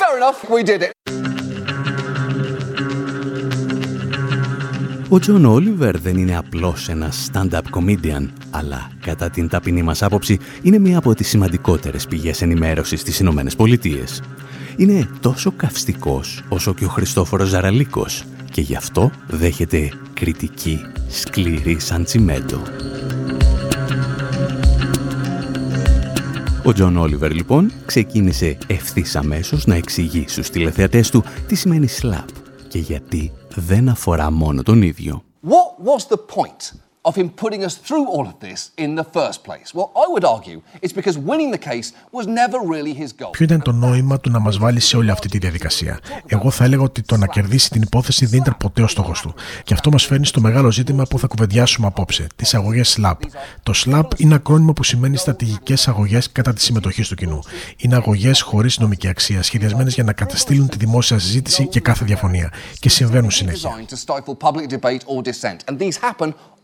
Fair 0.00 0.16
enough, 0.18 0.40
we 0.54 0.62
did 0.70 0.80
it. 0.86 1.37
Ο 5.10 5.18
Τζον 5.18 5.44
Όλιβερ 5.44 5.98
δεν 6.00 6.16
είναι 6.16 6.36
απλώς 6.36 6.88
ένας 6.88 7.28
stand-up 7.32 7.60
comedian, 7.70 8.28
αλλά 8.50 8.90
κατά 9.00 9.30
την 9.30 9.48
ταπεινή 9.48 9.82
μας 9.82 10.02
άποψη 10.02 10.38
είναι 10.62 10.78
μία 10.78 10.98
από 10.98 11.14
τις 11.14 11.28
σημαντικότερες 11.28 12.06
πηγές 12.06 12.42
ενημέρωσης 12.42 13.00
στις 13.00 13.18
Ηνωμένες 13.18 13.56
Πολιτείες. 13.56 14.22
Είναι 14.76 15.08
τόσο 15.20 15.52
καυστικός 15.56 16.42
όσο 16.48 16.74
και 16.74 16.84
ο 16.84 16.88
Χριστόφορος 16.88 17.48
Ζαραλίκος 17.48 18.24
και 18.50 18.60
γι' 18.60 18.76
αυτό 18.76 19.10
δέχεται 19.26 19.90
κριτική 20.14 20.80
σκληρή 21.08 21.80
σαν 21.80 22.04
τσιμέντο. 22.04 22.62
Ο 26.62 26.72
Τζον 26.72 26.96
Όλιβερ 26.96 27.32
λοιπόν 27.32 27.72
ξεκίνησε 27.86 28.58
ευθύς 28.66 29.16
αμέσως 29.16 29.66
να 29.66 29.74
εξηγεί 29.74 30.24
στους 30.28 30.50
τηλεθεατές 30.50 31.10
του 31.10 31.24
τι 31.46 31.54
σημαίνει 31.54 31.88
SLAPP 32.00 32.24
και 32.68 32.78
γιατί 32.78 33.32
δεν 33.54 33.88
αφορά 33.88 34.30
μόνο 34.30 34.62
τον 34.62 34.82
ίδιο. 34.82 35.22
What 35.48 35.86
was 35.86 36.02
the 36.08 36.18
point 36.36 36.72
of 37.02 37.14
him 37.14 37.28
putting 37.42 37.62
us 37.68 37.74
through 37.86 38.06
all 38.14 38.26
of 38.32 38.36
this 38.46 38.60
in 38.84 38.94
the 39.00 39.06
first 39.16 39.38
place? 39.46 39.68
Well, 39.74 39.90
I 40.04 40.06
would 40.12 40.24
argue 40.24 40.58
it's 40.82 40.96
because 41.00 41.16
winning 41.30 41.50
the 41.56 41.62
case 41.70 41.92
was 42.16 42.26
never 42.26 42.58
really 42.72 42.94
his 43.02 43.12
goal. 43.20 43.30
Ποιο 43.30 43.44
ήταν 43.44 43.62
το 43.62 43.72
νόημα 43.72 44.20
του 44.20 44.30
να 44.30 44.38
μας 44.38 44.58
βάλει 44.58 44.80
σε 44.80 44.96
όλη 44.96 45.10
αυτή 45.10 45.28
τη 45.28 45.38
διαδικασία; 45.38 45.98
Εγώ 46.26 46.50
θα 46.50 46.64
έλεγα 46.64 46.82
ότι 46.82 47.02
το 47.02 47.16
να 47.16 47.26
κερδίσει 47.26 47.70
την 47.70 47.82
υπόθεση 47.82 48.26
δεν 48.26 48.40
ήταν 48.40 48.56
ποτέ 48.56 48.82
ο 48.82 48.86
στόχος 48.86 49.20
του. 49.20 49.34
Και 49.64 49.74
αυτό 49.74 49.90
μας 49.90 50.04
φέρνει 50.04 50.26
στο 50.26 50.40
μεγάλο 50.40 50.70
ζήτημα 50.70 51.04
που 51.04 51.18
θα 51.18 51.26
κουβεντιάσουμε 51.26 51.86
απόψε, 51.86 52.26
τις 52.36 52.54
αγωγές 52.54 52.98
SLAPP. 53.00 53.16
Το 53.62 53.72
SLAP 53.84 54.06
είναι 54.16 54.34
ακρόνιμο 54.34 54.72
που 54.72 54.82
σημαίνει 54.82 55.16
στρατηγικές 55.16 55.88
αγωγές 55.88 56.32
κατά 56.32 56.52
της 56.52 56.64
συμμετοχής 56.64 57.08
του 57.08 57.14
κοινού. 57.14 57.40
Είναι 57.76 57.94
αγωγές 57.94 58.40
χωρίς 58.40 58.78
νομική 58.78 59.08
αξία, 59.08 59.42
σχεδιασμένες 59.42 59.94
για 59.94 60.04
να 60.04 60.12
καταστήλουν 60.12 60.68
τη 60.68 60.76
δημόσια 60.76 61.18
συζήτηση 61.18 61.66
και 61.66 61.80
κάθε 61.80 62.04
διαφωνία. 62.04 62.52
Και 62.78 62.88
συμβαίνουν 62.88 63.30
συνέχεια 63.30 63.70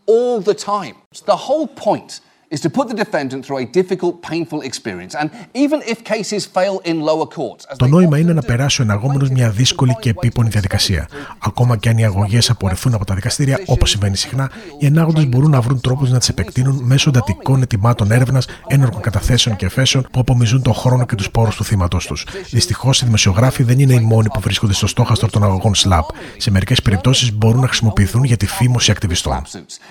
all 0.05 0.39
the 0.39 0.53
time. 0.53 0.95
The 1.25 1.35
whole 1.35 1.67
point 1.67 2.19
is 2.53 2.59
to 2.65 2.69
put 2.69 2.87
the 2.87 2.97
defendant 3.03 3.41
through 3.45 3.59
a 3.65 3.65
difficult, 3.79 4.13
painful 4.31 4.61
experience. 4.69 5.13
And 5.21 5.29
even 5.63 5.79
if 5.91 5.97
cases 6.03 6.45
fail 6.57 6.75
in 6.83 6.95
lower 7.01 7.27
courts. 7.37 7.75
Το 7.77 7.87
νόημα 7.87 8.17
είναι 8.17 8.33
να 8.33 8.41
περάσει 8.41 8.81
ο 8.81 8.83
εναγόμενο 8.83 9.27
μια 9.31 9.49
δύσκολη 9.49 9.95
και 9.99 10.09
επίπονη 10.09 10.49
διαδικασία. 10.49 11.07
Ακόμα 11.39 11.77
και 11.77 11.89
αν 11.89 11.97
οι 11.97 12.05
αγωγέ 12.05 12.39
απορρεφθούν 12.47 12.93
από 12.93 13.05
τα 13.05 13.15
δικαστήρια, 13.15 13.59
όπω 13.65 13.85
συμβαίνει 13.85 14.17
συχνά, 14.17 14.51
οι 14.79 14.85
ενάγοντε 14.85 15.25
μπορούν 15.25 15.49
να 15.49 15.61
βρουν 15.61 15.81
τρόπου 15.81 16.05
να 16.05 16.19
τι 16.19 16.27
επεκτείνουν 16.29 16.79
μέσω 16.83 17.09
εντατικών 17.09 17.61
ετοιμάτων 17.61 18.11
έρευνα, 18.11 18.41
ένορκων 18.67 19.01
καταθέσεων 19.01 19.55
και 19.55 19.65
εφέσεων 19.65 20.07
που 20.11 20.19
απομυζούν 20.19 20.61
τον 20.61 20.73
χρόνο 20.73 21.05
και 21.05 21.15
του 21.15 21.31
πόρου 21.31 21.51
του 21.55 21.63
θύματό 21.63 21.97
του. 21.97 22.15
Δυστυχώ, 22.49 22.89
οι 22.93 23.05
δημοσιογράφοι 23.05 23.63
δεν 23.63 23.79
είναι 23.79 23.93
οι 23.93 23.99
μόνοι 23.99 24.27
που 24.33 24.39
βρίσκονται 24.39 24.73
στο 24.73 24.87
στόχαστρο 24.87 25.29
των 25.29 25.43
αγωγών 25.43 25.73
SLAP. 25.75 26.05
Σε 26.37 26.51
μερικέ 26.51 26.75
περιπτώσει 26.83 27.33
μπορούν 27.33 27.61
να 27.61 27.67
χρησιμοποιηθούν 27.67 28.23
για 28.23 28.37
τη 28.37 28.45
φήμωση 28.45 28.91
ακτιβιστών. 28.91 29.41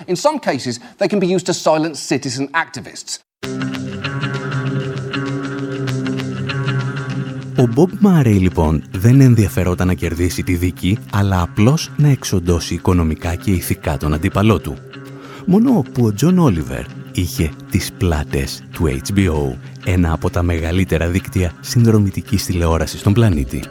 In 0.07 0.15
some 0.15 0.39
cases, 0.39 0.79
they 0.97 1.07
can 1.07 1.19
be 1.19 1.27
used 1.27 1.45
to 1.45 1.53
silence 1.53 1.97
citizen 2.45 2.49
activists. 2.53 3.19
Ο 7.57 7.67
Μπομπ 7.67 7.89
Μάρεϊ 7.99 8.37
λοιπόν 8.37 8.83
δεν 8.91 9.21
ενδιαφερόταν 9.21 9.87
να 9.87 9.93
κερδίσει 9.93 10.43
τη 10.43 10.55
δίκη, 10.55 10.97
αλλά 11.11 11.41
απλώς 11.41 11.91
να 11.97 12.07
εξοντώσει 12.07 12.73
οικονομικά 12.73 13.35
και 13.35 13.51
ηθικά 13.51 13.97
τον 13.97 14.13
αντίπαλό 14.13 14.59
του. 14.59 14.77
Μόνο 15.45 15.85
που 15.93 16.05
ο 16.05 16.13
Τζον 16.13 16.39
Όλιβερ 16.39 16.85
είχε 17.13 17.51
τις 17.69 17.91
πλάτες 17.97 18.63
του 18.71 18.85
HBO, 18.85 19.55
ένα 19.85 20.13
από 20.13 20.29
τα 20.29 20.43
μεγαλύτερα 20.43 21.07
δίκτυα 21.07 21.51
συνδρομητικής 21.59 22.45
τηλεόρασης 22.45 22.99
στον 22.99 23.13
πλανήτη. 23.13 23.63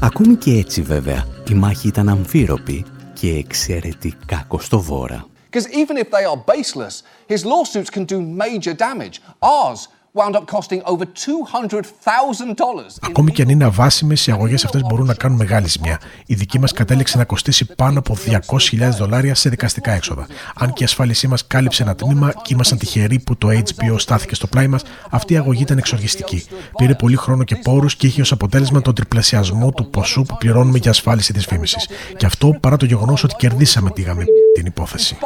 Ακόμη 0.00 0.34
και 0.34 0.50
έτσι 0.50 0.82
βέβαια, 0.82 1.26
η 1.50 1.54
μάχη 1.54 1.88
ήταν 1.88 2.08
αμφίρροπη 2.08 2.84
και 3.12 3.30
εξαιρετικά 3.30 4.44
κοστοβόρα. 4.48 5.26
Because 5.54 5.70
even 5.70 5.96
if 5.96 6.10
they 6.10 6.24
are 6.24 6.36
baseless, 6.36 7.04
his 7.28 7.46
lawsuits 7.46 7.88
can 7.88 8.06
do 8.06 8.20
major 8.20 8.74
damage. 8.74 9.22
Ours 9.40 9.86
wound 10.14 10.36
up 10.36 10.46
costing 10.46 10.80
over 10.84 11.04
$200,000. 11.04 12.98
Ακόμη 13.00 13.30
και 13.30 13.42
αν 13.42 13.48
είναι 13.48 13.64
αβάσιμες, 13.64 14.26
οι 14.26 14.30
αγωγές 14.30 14.64
αυτές 14.64 14.82
μπορούν 14.82 15.06
να 15.06 15.14
κάνουν 15.14 15.36
μεγάλη 15.36 15.68
ζημιά. 15.68 16.00
Η 16.26 16.34
δική 16.34 16.58
μας 16.58 16.72
κατέληξε 16.72 17.18
να 17.18 17.24
κοστίσει 17.24 17.74
πάνω 17.74 17.98
από 17.98 18.16
200.000 18.26 18.90
δολάρια 18.98 19.34
σε 19.34 19.48
δικαστικά 19.48 19.92
έξοδα. 19.92 20.26
Αν 20.54 20.72
και 20.72 20.82
η 20.82 20.86
ασφάλισή 20.86 21.28
μας 21.28 21.46
κάλυψε 21.46 21.82
ένα 21.82 21.94
τμήμα 21.94 22.32
και 22.32 22.54
ήμασταν 22.54 22.78
τυχεροί 22.78 23.18
που 23.18 23.36
το 23.36 23.48
HBO 23.48 23.94
στάθηκε 23.96 24.34
στο 24.34 24.46
πλάι 24.46 24.66
μας, 24.66 24.82
αυτή 25.10 25.32
η 25.32 25.36
αγωγή 25.36 25.62
ήταν 25.62 25.78
εξοργιστική. 25.78 26.46
Πήρε 26.76 26.94
πολύ 26.94 27.16
χρόνο 27.16 27.44
και 27.44 27.56
πόρους 27.56 27.96
και 27.96 28.06
είχε 28.06 28.20
ως 28.20 28.32
αποτέλεσμα 28.32 28.80
τον 28.80 28.94
τριπλασιασμό 28.94 29.70
του 29.72 29.90
ποσού 29.90 30.22
που 30.22 30.36
πληρώνουμε 30.36 30.78
για 30.78 30.90
ασφάλιση 30.90 31.32
της 31.32 31.46
φήμησης. 31.46 31.88
Και 32.16 32.26
αυτό 32.26 32.58
παρά 32.60 32.76
το 32.76 32.84
γεγονός 32.84 33.24
ότι 33.24 33.34
κερδίσαμε 33.34 33.90
τη 33.90 34.02
γαμή 34.02 34.24
την 34.54 34.66
υπόθεση. 34.66 35.18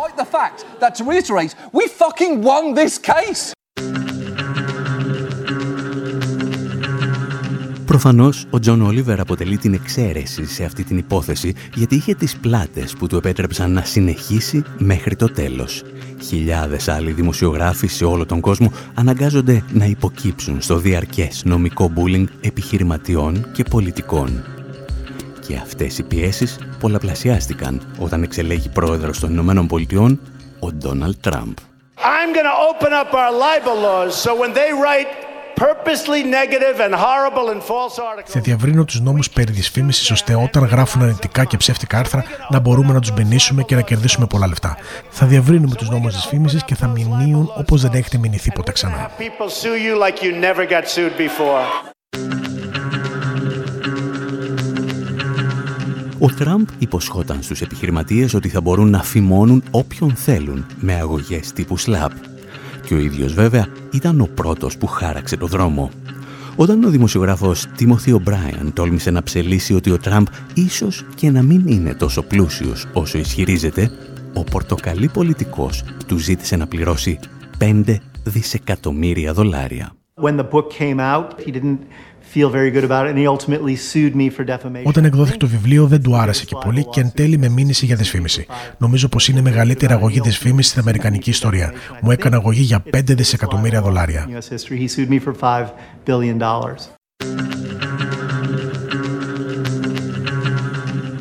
Προφανώς, 7.88 8.46
ο 8.50 8.58
Τζον 8.58 8.82
Όλιβερ 8.82 9.20
αποτελεί 9.20 9.56
την 9.56 9.74
εξαίρεση 9.74 10.46
σε 10.46 10.64
αυτή 10.64 10.84
την 10.84 10.98
υπόθεση 10.98 11.54
γιατί 11.74 11.94
είχε 11.94 12.14
τις 12.14 12.36
πλάτες 12.36 12.92
που 12.98 13.06
του 13.06 13.16
επέτρεψαν 13.16 13.72
να 13.72 13.82
συνεχίσει 13.82 14.64
μέχρι 14.78 15.16
το 15.16 15.32
τέλος. 15.32 15.82
Χιλιάδες 16.22 16.88
άλλοι 16.88 17.12
δημοσιογράφοι 17.12 17.86
σε 17.86 18.04
όλο 18.04 18.26
τον 18.26 18.40
κόσμο 18.40 18.72
αναγκάζονται 18.94 19.64
να 19.72 19.84
υποκύψουν 19.84 20.60
στο 20.60 20.76
διαρκές 20.76 21.42
νομικό 21.44 21.88
μπούλινγκ 21.88 22.26
επιχειρηματιών 22.40 23.50
και 23.52 23.62
πολιτικών. 23.70 24.44
Και 25.46 25.56
αυτές 25.56 25.98
οι 25.98 26.02
πιέσεις 26.02 26.58
πολλαπλασιάστηκαν 26.80 27.94
όταν 27.98 28.22
εξελέγη 28.22 28.68
πρόεδρος 28.68 29.18
των 29.20 29.30
Ηνωμένων 29.30 29.66
Πολιτειών 29.66 30.20
ο 30.58 30.72
Ντόναλτ 30.72 31.16
Τραμπ. 31.20 31.52
I'm 31.96 32.32
going 32.36 32.50
to 32.54 32.58
open 32.70 32.92
up 33.00 33.10
our 33.22 33.32
libel 33.46 33.76
laws 33.86 34.14
so 34.24 34.30
when 34.40 34.52
they 34.52 34.70
write 34.84 35.27
purposely 35.56 36.22
negative 36.38 36.76
and 36.84 36.94
horrible 36.94 37.48
and 37.52 37.60
false 37.62 37.98
articles. 38.10 38.32
Θα 38.32 38.40
διαβρύνω 38.40 38.84
τους 38.84 39.00
νόμους 39.00 39.30
περί 39.30 39.52
δυσφήμισης 39.52 40.10
ώστε 40.10 40.34
όταν 40.34 40.64
γράφουν 40.64 41.02
αρνητικά 41.02 41.44
και 41.44 41.56
ψεύτικα 41.56 41.98
άρθρα 41.98 42.24
να 42.48 42.58
μπορούμε 42.58 42.92
να 42.92 43.00
τους 43.00 43.12
μπενήσουμε 43.12 43.62
και 43.62 43.74
να 43.74 43.80
κερδίσουμε 43.80 44.26
πολλά 44.26 44.46
λεφτά. 44.46 44.76
Θα 45.10 45.26
διαβρύνουμε 45.26 45.74
τους 45.74 45.90
νόμους 45.90 46.14
δυσφήμισης 46.14 46.64
και 46.64 46.74
θα 46.74 46.86
μηνύουν 46.86 47.52
όπως 47.56 47.82
δεν 47.82 47.92
έχετε 47.94 48.18
μηνυθεί 48.18 48.52
ποτέ 48.52 48.72
ξανά. 48.72 49.10
People 49.18 49.48
sue 49.48 49.76
you 49.86 49.98
like 50.04 50.22
you 50.22 50.32
never 50.32 50.66
got 50.70 50.84
sued 50.94 51.16
before. 51.16 51.92
Ο 56.20 56.30
Τραμπ 56.30 56.68
υποσχόταν 56.78 57.42
στους 57.42 57.60
επιχειρηματίες 57.60 58.34
ότι 58.34 58.48
θα 58.48 58.60
μπορούν 58.60 58.90
να 58.90 59.02
φημώνουν 59.02 59.62
όποιον 59.70 60.14
θέλουν 60.14 60.66
με 60.80 60.94
αγωγές 60.94 61.52
τύπου 61.52 61.78
SLAP. 61.78 62.10
Και 62.88 62.94
ο 62.94 62.98
ίδιος 62.98 63.34
βέβαια 63.34 63.66
ήταν 63.92 64.20
ο 64.20 64.28
πρώτος 64.34 64.78
που 64.78 64.86
χάραξε 64.86 65.36
το 65.36 65.46
δρόμο. 65.46 65.90
Όταν 66.56 66.84
ο 66.84 66.88
δημοσιογράφος 66.88 67.66
Τίμωθη 67.76 68.12
Ο'Μπράιαν 68.12 68.72
τόλμησε 68.72 69.10
να 69.10 69.22
ψελίσει 69.22 69.74
ότι 69.74 69.90
ο 69.90 69.98
Τραμπ 69.98 70.26
ίσως 70.54 71.06
και 71.14 71.30
να 71.30 71.42
μην 71.42 71.66
είναι 71.66 71.94
τόσο 71.94 72.22
πλούσιος 72.22 72.86
όσο 72.92 73.18
ισχυρίζεται, 73.18 73.90
ο 74.34 74.44
πορτοκαλί 74.44 75.08
πολιτικός 75.08 75.84
του 76.06 76.16
ζήτησε 76.16 76.56
να 76.56 76.66
πληρώσει 76.66 77.18
5 77.58 77.96
δισεκατομμύρια 78.24 79.32
δολάρια. 79.32 79.92
When 80.22 80.36
the 80.36 80.48
book 80.50 80.66
came 80.78 81.00
out, 81.00 81.26
he 81.46 81.50
didn't 81.52 81.78
feel 82.34 82.50
very 82.50 82.70
good 82.70 82.84
about 82.90 83.04
it 83.06 83.10
and 83.12 83.18
he 83.18 83.26
ultimately 83.36 83.76
sued 83.90 84.14
me 84.14 84.30
for 84.36 84.44
defamation. 84.44 84.82
Όταν 84.84 85.04
εκδόθηκε 85.04 85.36
το 85.36 85.46
βιβλίο 85.46 85.86
δεν 85.86 86.02
του 86.02 86.16
άρεσε 86.16 86.44
και 86.44 86.56
πολύ 86.64 86.84
και 86.84 87.00
εν 87.00 87.12
τέλει 87.14 87.38
με 87.38 87.48
μήνυσε 87.48 87.86
για 87.86 87.96
δυσφήμιση. 87.96 88.46
Νομίζω 88.78 89.08
πως 89.08 89.28
είναι 89.28 89.38
η 89.38 89.42
μεγαλύτερη 89.42 89.92
αγωγή 89.92 90.20
δυσφήμισης 90.20 90.70
στην 90.70 90.82
Αμερικανική 90.82 91.30
ιστορία. 91.30 91.72
Μου 92.00 92.10
έκανε 92.10 92.36
αγωγή 92.36 92.62
για 92.62 92.82
5 92.96 93.00
δισεκατομμύρια 93.04 93.82
δολάρια. 93.82 94.28
US 94.28 94.54
history, 94.54 94.78
he 94.78 94.88
sued 94.88 95.10
me 95.10 95.18
for 95.26 95.34
5 95.40 95.66
billion 96.06 96.38
dollars. 96.38 96.98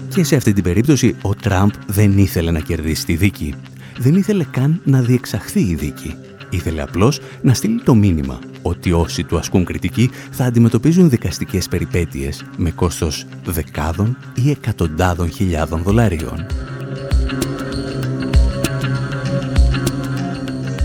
Και 0.09 0.23
σε 0.23 0.35
αυτή 0.35 0.53
την 0.53 0.63
περίπτωση 0.63 1.15
ο 1.21 1.35
Τραμπ 1.35 1.69
δεν 1.87 2.17
ήθελε 2.17 2.51
να 2.51 2.59
κερδίσει 2.59 3.05
τη 3.05 3.15
δίκη. 3.15 3.53
Δεν 3.97 4.15
ήθελε 4.15 4.43
καν 4.43 4.81
να 4.83 5.01
διεξαχθεί 5.01 5.59
η 5.59 5.75
δίκη. 5.75 6.15
Ήθελε 6.49 6.81
απλώς 6.81 7.19
να 7.41 7.53
στείλει 7.53 7.81
το 7.81 7.95
μήνυμα 7.95 8.39
ότι 8.61 8.91
όσοι 8.91 9.23
του 9.23 9.37
ασκούν 9.37 9.65
κριτική 9.65 10.09
θα 10.31 10.45
αντιμετωπίζουν 10.45 11.09
δικαστικές 11.09 11.67
περιπέτειες 11.67 12.45
με 12.57 12.71
κόστος 12.71 13.25
δεκάδων 13.45 14.17
ή 14.33 14.49
εκατοντάδων 14.49 15.31
χιλιάδων 15.31 15.81
δολαρίων. 15.81 16.45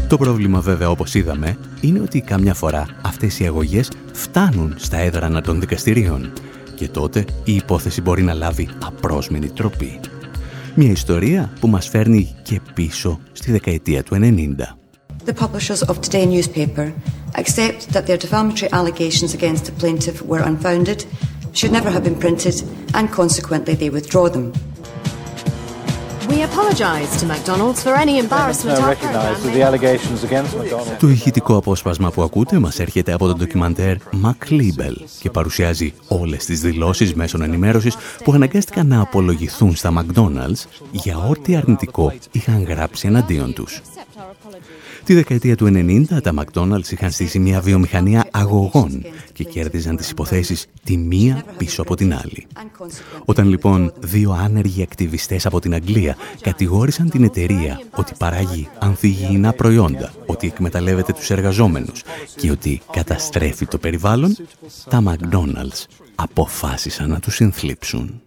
Το 0.09 0.19
πρόβλημα 0.19 0.61
βέβαια 0.61 0.91
όπως 0.91 1.15
είδαμε 1.15 1.57
είναι 1.81 2.01
ότι 2.01 2.21
καμιά 2.21 2.55
φορά 2.55 2.87
αυτές 3.03 3.41
οι 3.41 3.47
αγωγές 3.47 3.91
φτάνουν 4.13 4.75
στα 4.77 4.97
έδρανα 4.97 5.41
των 5.41 5.61
δικαστηρίων 5.61 6.33
και 6.75 6.89
τότε 6.89 7.25
η 7.45 7.55
υπόθεση 7.55 8.01
μπορεί 8.01 8.23
να 8.23 8.35
λάβει 8.35 8.69
απρόσμενη 8.85 9.51
τροπή. 9.51 10.01
Μια 10.75 10.91
ιστορία 10.91 11.53
που 11.61 11.69
μας 11.69 11.89
φέρνει 11.89 12.35
και 12.43 12.61
πίσω 12.75 13.21
στη 13.33 13.51
δεκαετία 13.51 14.03
του 14.03 14.15
90. 14.15 14.82
The 15.25 15.35
publishers 15.35 15.83
of 15.85 16.01
today's 16.01 16.27
newspaper 16.27 16.93
accept 17.37 17.91
that 17.91 18.09
their 18.09 18.17
defamatory 18.17 18.73
allegations 18.73 19.35
against 19.35 19.67
the 19.67 19.73
plaintiff 19.73 20.21
were 20.23 20.41
unfounded, 20.41 21.05
should 21.53 21.71
never 21.71 21.91
have 21.91 22.03
been 22.03 22.19
printed, 22.19 22.57
and 22.95 23.09
consequently 23.11 23.75
they 23.75 23.89
withdraw 23.89 24.29
them. 24.29 24.53
We 26.29 26.43
apologise 26.43 27.11
to 27.21 27.27
McDonald's 27.27 27.83
for 27.85 27.95
any 27.95 28.19
embarrassment 28.19 28.79
our 28.79 28.97
program 28.97 29.39
Το 30.99 31.09
ηχητικό 31.09 31.57
απόσπασμα 31.57 32.11
που 32.11 32.23
ακούτε 32.23 32.59
μας 32.59 32.79
έρχεται 32.79 33.13
από 33.13 33.27
το 33.27 33.35
ντοκιμαντέρ 33.35 33.97
Mac 34.25 34.51
Libel 34.51 34.95
και 35.21 35.31
παρουσιάζει 35.31 35.93
όλες 36.09 36.45
τις 36.45 36.61
δηλώσεις 36.61 37.15
μέσων 37.15 37.43
ενημέρωσης 37.43 37.97
που 38.25 38.33
αναγκάστηκαν 38.33 38.87
να 38.87 39.01
απολογηθούν 39.01 39.77
στα 39.77 39.93
McDonald's 39.99 40.85
για 40.91 41.19
ό,τι 41.19 41.57
αρνητικό 41.57 42.13
είχαν 42.31 42.65
γράψει 42.65 43.07
εναντίον 43.07 43.53
τους. 43.55 43.81
Τη 45.05 45.15
δεκαετία 45.15 45.57
του 45.57 45.67
90 45.67 46.05
τα 46.23 46.33
McDonald's 46.37 46.91
είχαν 46.91 47.11
στήσει 47.11 47.39
μια 47.39 47.61
βιομηχανία 47.61 48.27
αγωγών 48.31 49.05
και 49.33 49.45
κέρδιζαν 49.45 49.97
τις 49.97 50.11
υποθέσεις 50.11 50.67
τη 50.85 50.97
μία 50.97 51.45
πίσω 51.57 51.83
από 51.83 51.95
την 51.95 52.15
άλλη. 52.15 52.47
Όταν 53.25 53.49
λοιπόν 53.49 53.93
δύο 54.01 54.33
άνεργοι 54.33 54.83
ακτιβιστές 54.83 55.47
από 55.47 55.61
την 55.61 55.75
Αγγλία 55.75 56.17
κατηγόρησαν 56.41 57.11
την 57.11 57.25
εταιρεία 57.25 57.81
ότι 57.97 58.13
παράγει 58.19 58.69
ανθυγιεινά 58.79 59.53
προϊόντα, 59.53 60.13
ότι 60.27 60.47
εκμεταλλεύεται 60.47 61.13
τους 61.13 61.31
εργαζόμενους 61.31 62.03
και 62.37 62.51
ότι 62.51 62.81
καταστρέφει 62.93 63.67
το 63.67 63.79
περιβάλλον, 63.79 64.37
τα 64.89 65.03
McDonald's 65.07 65.85
αποφάσισαν 66.15 67.11
να 67.11 67.21
τους 67.21 67.35
συνθλίψουν. 67.35 68.21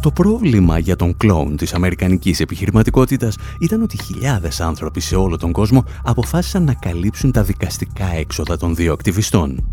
Το 0.00 0.10
πρόβλημα 0.10 0.78
για 0.78 0.96
τον 0.96 1.16
κλόουν 1.16 1.56
της 1.56 1.74
αμερικανικής 1.74 2.40
επιχειρηματικότητας 2.40 3.36
ήταν 3.60 3.82
ότι 3.82 4.02
χιλιάδες 4.02 4.60
άνθρωποι 4.60 5.00
σε 5.00 5.16
όλο 5.16 5.36
τον 5.36 5.52
κόσμο 5.52 5.84
αποφάσισαν 6.02 6.64
να 6.64 6.74
καλύψουν 6.74 7.32
τα 7.32 7.42
δικαστικά 7.42 8.06
έξοδα 8.14 8.56
των 8.56 8.74
δύο 8.74 8.92
ακτιβιστών. 8.92 9.68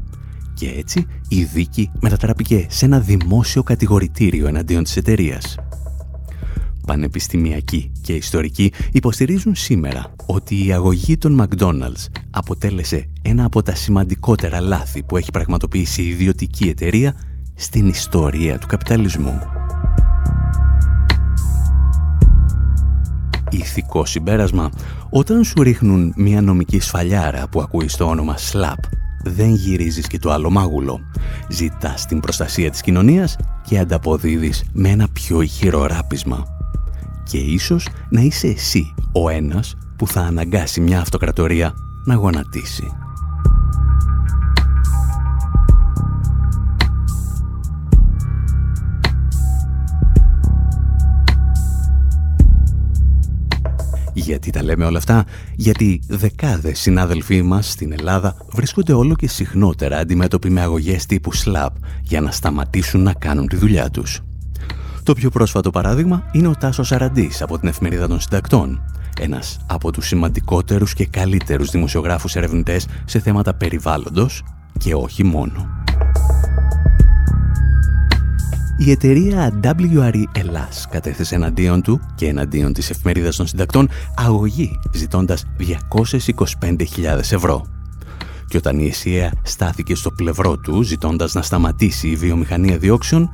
Και 0.54 0.74
έτσι 0.78 1.06
η 1.28 1.44
δίκη 1.44 1.92
μετατράπηκε 2.00 2.66
σε 2.70 2.86
ένα 2.86 3.00
δημόσιο 3.00 3.64
κατηγορητήριο 3.64 4.48
εναντίον 4.48 4.84
της 4.84 4.98
εταιρείας. 4.98 5.56
πανεπιστημιακοί 6.88 7.92
και 8.02 8.14
ιστορικοί 8.14 8.72
υποστηρίζουν 8.92 9.56
σήμερα 9.56 10.14
ότι 10.26 10.66
η 10.66 10.74
αγωγή 10.74 11.18
των 11.18 11.42
McDonald's 11.42 12.06
αποτέλεσε 12.30 13.10
ένα 13.22 13.46
από 13.46 13.64
τα 13.64 13.76
σημαντικότερα 13.76 14.62
λάθη 14.62 15.04
που 15.04 15.18
έχει 15.18 15.32
πραγματοποιήσει 15.32 16.02
η 16.02 16.08
ιδιωτική 16.08 16.68
εταιρεία 16.68 17.16
στην 17.56 17.88
ιστορία 17.88 18.58
του 18.58 18.68
καπιταλισμού. 18.68 19.57
Ηθικό 23.50 24.06
συμπέρασμα, 24.06 24.70
όταν 25.10 25.44
σου 25.44 25.62
ρίχνουν 25.62 26.14
μια 26.16 26.42
νομική 26.42 26.80
σφαλιάρα 26.80 27.48
που 27.48 27.62
ακούεις 27.62 27.94
στο 27.94 28.06
όνομα 28.06 28.36
SLAP, 28.38 28.80
δεν 29.24 29.54
γυρίζεις 29.54 30.08
και 30.08 30.20
το 30.20 30.32
άλλο 30.32 30.50
μάγουλο. 30.50 31.00
Ζητάς 31.50 32.06
την 32.06 32.20
προστασία 32.20 32.72
της 32.72 32.82
κοινωνίας 32.82 33.36
και 33.68 33.80
ανταποδίδεις 33.80 34.64
με 34.74 34.90
ένα 34.90 35.08
πιο 35.14 35.42
ηχηρό 35.42 35.86
ράπισμα. 35.86 36.46
Και 37.24 37.38
ίσως 37.38 37.88
να 38.10 38.22
είσαι 38.22 38.48
εσύ 38.48 38.94
ο 39.12 39.30
ένας 39.30 39.76
που 39.96 40.08
θα 40.08 40.22
αναγκάσει 40.22 40.82
μια 40.82 41.00
αυτοκρατορία 41.00 41.74
να 42.06 42.16
γονατίσει. 42.16 42.98
Γιατί 54.20 54.50
τα 54.50 54.64
λέμε 54.64 54.86
όλα 54.86 54.98
αυτά, 54.98 55.26
γιατί 55.56 56.02
δεκάδες 56.08 56.80
συνάδελφοί 56.80 57.42
μας 57.42 57.72
στην 57.72 57.92
Ελλάδα 57.92 58.36
βρίσκονται 58.54 58.94
όλο 58.94 59.16
και 59.16 59.28
συχνότερα 59.28 59.98
αντιμέτωποι 59.98 60.50
με 60.50 60.62
αγωγές 60.62 61.06
τύπου 61.06 61.36
SLAP 61.36 61.70
για 62.02 62.22
να 62.22 62.32
σταματήσουν 62.32 63.02
να 63.02 63.14
κάνουν 63.14 63.48
τη 63.48 63.56
δουλειά 63.56 63.90
τους. 63.90 64.22
Το 65.04 65.14
πιο 65.14 65.30
πρόσφατο 65.30 65.70
παράδειγμα 65.70 66.30
είναι 66.32 66.48
ο 66.48 66.54
Τάσος 66.60 66.92
Αραντής 66.92 67.42
από 67.42 67.60
την 67.60 67.68
Εφημερίδα 67.68 68.08
των 68.08 68.20
Συντακτών, 68.20 68.82
ένας 69.20 69.58
από 69.68 69.92
τους 69.92 70.08
σημαντικότερους 70.08 70.94
και 70.94 71.06
καλύτερους 71.06 71.70
δημοσιογράφους 71.70 72.36
ερευνητές 72.36 72.88
σε 73.06 73.20
θέματα 73.20 73.54
περιβάλλοντος 73.54 74.44
και 74.80 74.94
όχι 74.94 75.24
μόνο. 75.24 75.86
Η 78.80 78.92
εταιρεία 78.92 79.60
WRE 79.64 80.24
Ελλάς 80.32 80.88
κατέθεσε 80.90 81.36
εναντίον 81.36 81.82
του 81.82 82.00
και 82.16 82.28
εναντίον 82.28 82.74
της 82.74 82.90
εφημερίδας 82.90 83.36
των 83.36 83.48
συντακτών 83.48 83.90
αγωγή 84.16 84.80
ζητώντας 84.94 85.46
225.000 86.60 86.78
ευρώ. 87.32 87.66
Και 88.48 88.58
όταν 88.58 88.80
η 88.80 88.88
ΕΣΥΑ 88.88 89.34
στάθηκε 89.44 89.96
στο 89.96 90.12
πλευρό 90.12 90.58
του 90.58 90.82
ζητώντας 90.82 91.34
να 91.34 91.42
σταματήσει 91.42 92.08
η 92.08 92.16
βιομηχανία 92.16 92.78
διώξεων, 92.78 93.30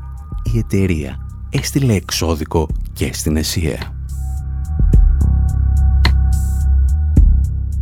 η 0.53 0.57
εταιρεία 0.57 1.27
έστειλε 1.49 1.93
εξώδικο 1.93 2.67
και 2.93 3.13
στην 3.13 3.37
ΕΣΥΑ. 3.37 4.02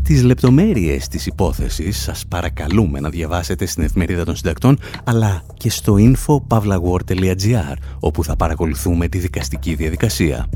Τις 0.03 0.23
λεπτομέρειες 0.23 1.07
της 1.07 1.25
υπόθεσης 1.25 2.01
σας 2.01 2.25
παρακαλούμε 2.27 2.99
να 2.99 3.09
διαβάσετε 3.09 3.65
στην 3.65 3.83
εφημερίδα 3.83 4.23
των 4.23 4.35
συντακτών 4.35 4.79
αλλά 5.03 5.43
και 5.53 5.69
στο 5.69 5.95
info.pavlawar.gr 5.99 7.75
όπου 7.99 8.23
θα 8.23 8.35
παρακολουθούμε 8.35 9.07
τη 9.07 9.17
δικαστική 9.17 9.75
διαδικασία. 9.75 10.47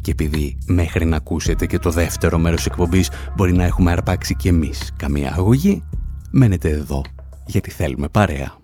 Και 0.00 0.10
επειδή 0.10 0.58
μέχρι 0.66 1.04
να 1.04 1.16
ακούσετε 1.16 1.66
και 1.66 1.78
το 1.78 1.90
δεύτερο 1.90 2.38
μέρος 2.38 2.66
εκπομπής 2.66 3.10
μπορεί 3.36 3.52
να 3.52 3.64
έχουμε 3.64 3.90
αρπάξει 3.90 4.34
και 4.36 4.48
εμείς 4.48 4.92
καμία 4.96 5.32
αγωγή, 5.32 5.82
μένετε 6.30 6.68
εδώ 6.68 7.02
γιατί 7.46 7.70
θέλουμε 7.70 8.08
παρέα. 8.08 8.58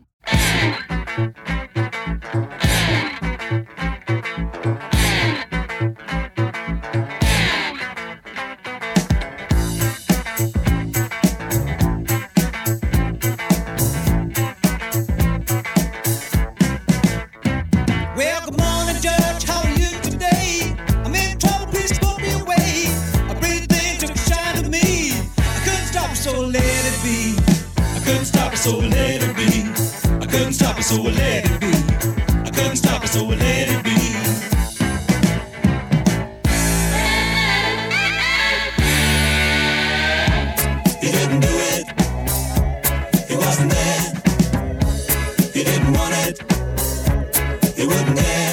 So 30.87 31.03
I 31.03 31.11
let 31.11 31.45
it 31.45 31.61
be. 31.61 31.73
I 32.47 32.51
couldn't 32.51 32.77
stop 32.77 33.03
it, 33.03 33.09
so 33.09 33.25
I 33.25 33.35
let 33.35 33.69
it 33.75 33.83
be. 33.83 33.99
He 41.01 41.11
didn't 41.11 41.41
do 41.41 41.55
it. 41.75 41.87
Wasn't 43.37 43.71
there. 43.71 44.03
He 45.55 45.65
didn't 45.65 45.93
want 45.93 46.15
it. 46.25 46.37
Wouldn't 47.79 48.17
dare. 48.17 48.46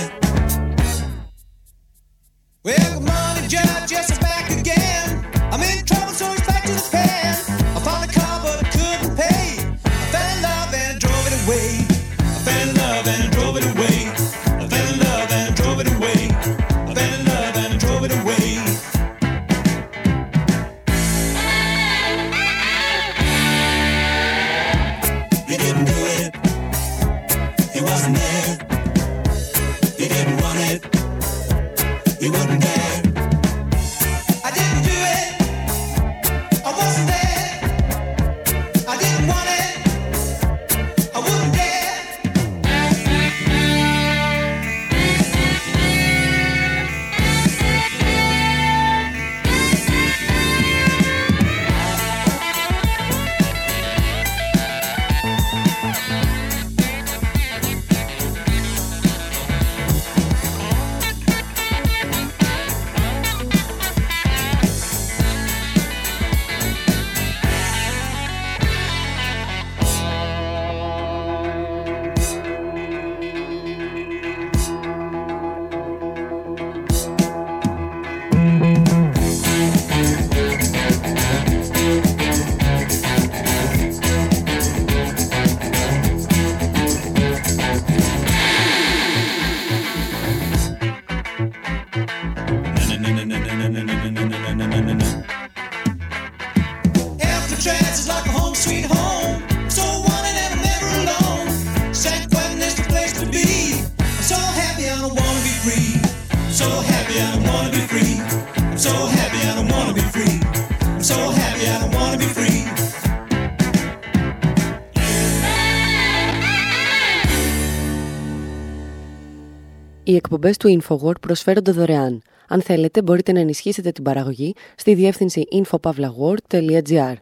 Οι 120.33 120.35
εκπομπές 120.35 120.57
του 120.57 120.81
InfoWord 120.81 121.19
προσφέρονται 121.21 121.71
δωρεάν. 121.71 122.21
Αν 122.47 122.61
θέλετε, 122.61 123.01
μπορείτε 123.01 123.31
να 123.31 123.39
ενισχύσετε 123.39 123.91
την 123.91 124.03
παραγωγή 124.03 124.53
στη 124.75 124.93
διεύθυνση 124.93 125.43
infopavlagor.gr. 125.51 127.13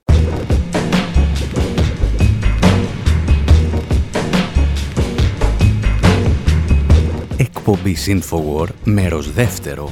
εκπομπής 7.38 8.08
Infowar, 8.10 8.67
μέρος 8.84 9.32
δεύτερο, 9.32 9.91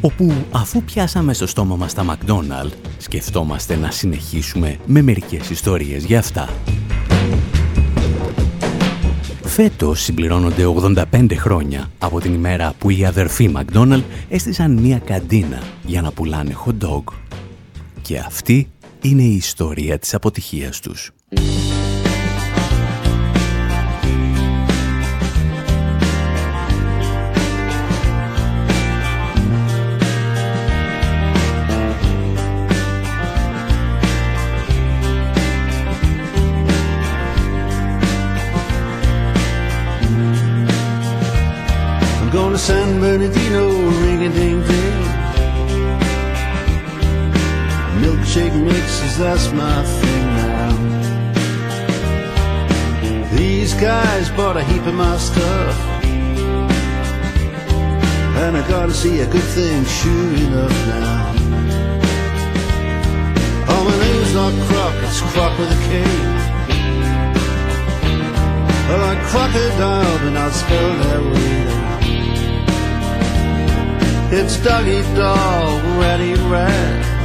όπου 0.00 0.32
αφού 0.50 0.82
πιάσαμε 0.82 1.34
στο 1.34 1.46
στόμα 1.46 1.76
μας 1.76 1.94
τα 1.94 2.04
McDonald's, 2.04 2.72
σκεφτόμαστε 2.98 3.76
να 3.76 3.90
συνεχίσουμε 3.90 4.78
με 4.86 5.02
μερικές 5.02 5.50
ιστορίες 5.50 6.04
για 6.04 6.18
αυτά. 6.18 6.48
Φέτος 9.56 10.02
συμπληρώνονται 10.02 10.64
85 11.12 11.34
χρόνια 11.36 11.90
από 11.98 12.20
την 12.20 12.34
ημέρα 12.34 12.74
που 12.78 12.90
οι 12.90 13.04
αδερφοί 13.04 13.52
McDonald 13.56 14.02
έστησαν 14.28 14.72
μία 14.72 14.98
καντίνα 14.98 15.62
για 15.84 16.02
να 16.02 16.12
πουλάνε 16.12 16.56
hot 16.66 16.86
dog. 16.86 17.02
Και 18.02 18.18
αυτή 18.18 18.68
είναι 19.02 19.22
η 19.22 19.34
ιστορία 19.34 19.98
της 19.98 20.14
αποτυχίας 20.14 20.80
τους. 20.80 21.10
That's 49.18 49.50
my 49.52 49.82
thing 49.82 50.26
now. 50.36 50.72
These 53.36 53.74
guys 53.74 54.28
bought 54.30 54.56
a 54.56 54.64
heap 54.64 54.84
of 54.86 54.94
my 54.94 55.16
stuff. 55.16 55.76
And 58.42 58.56
I 58.56 58.68
gotta 58.68 58.92
see 58.92 59.20
a 59.20 59.26
good 59.26 59.48
thing, 59.56 59.84
sure 59.84 60.34
enough 60.46 60.86
now. 60.86 61.34
Oh, 63.68 63.82
my 63.88 63.96
name's 64.04 64.34
not 64.34 64.52
Croc, 64.68 64.94
it's 65.04 65.20
Croc 65.32 65.58
with 65.58 65.72
a 65.72 65.80
K. 65.88 65.90
Like 69.06 69.22
crocodile, 69.30 70.18
but 70.18 70.30
not 70.30 70.52
spelled 70.52 70.98
that 71.06 71.22
way. 71.32 71.56
It's 74.38 74.56
doggy 74.58 75.02
dog, 75.14 75.82
ready 76.00 76.34
rat. 76.50 77.15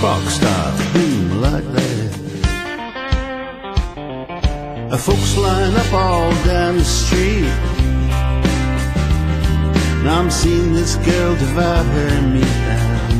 Croc 0.00 0.22
style, 0.30 0.92
boom 0.94 1.42
like 1.42 1.64
that. 1.74 1.90
Folks 4.98 5.36
line 5.36 5.74
up 5.74 5.92
all 5.92 6.30
down 6.44 6.78
the 6.78 6.84
street. 6.84 7.44
Now 10.02 10.20
I'm 10.20 10.30
seeing 10.30 10.72
this 10.72 10.96
girl 10.96 11.36
divide 11.36 11.84
her 11.84 12.08
and 12.16 12.32
me 12.32 12.40
down. 12.40 13.10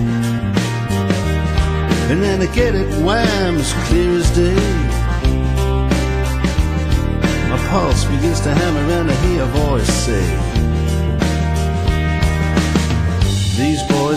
And 2.10 2.22
then 2.22 2.40
I 2.40 2.46
get 2.54 2.74
it 2.74 2.88
wham 3.04 3.56
as 3.58 3.72
clear 3.88 4.16
as 4.16 4.30
day. 4.34 4.54
My 7.50 7.58
pulse 7.68 8.04
begins 8.06 8.40
to 8.40 8.54
hammer 8.54 8.92
and 8.92 9.10
I 9.10 9.14
hear 9.26 9.42
a 9.42 9.46
voice 9.46 9.92
say. 9.92 10.50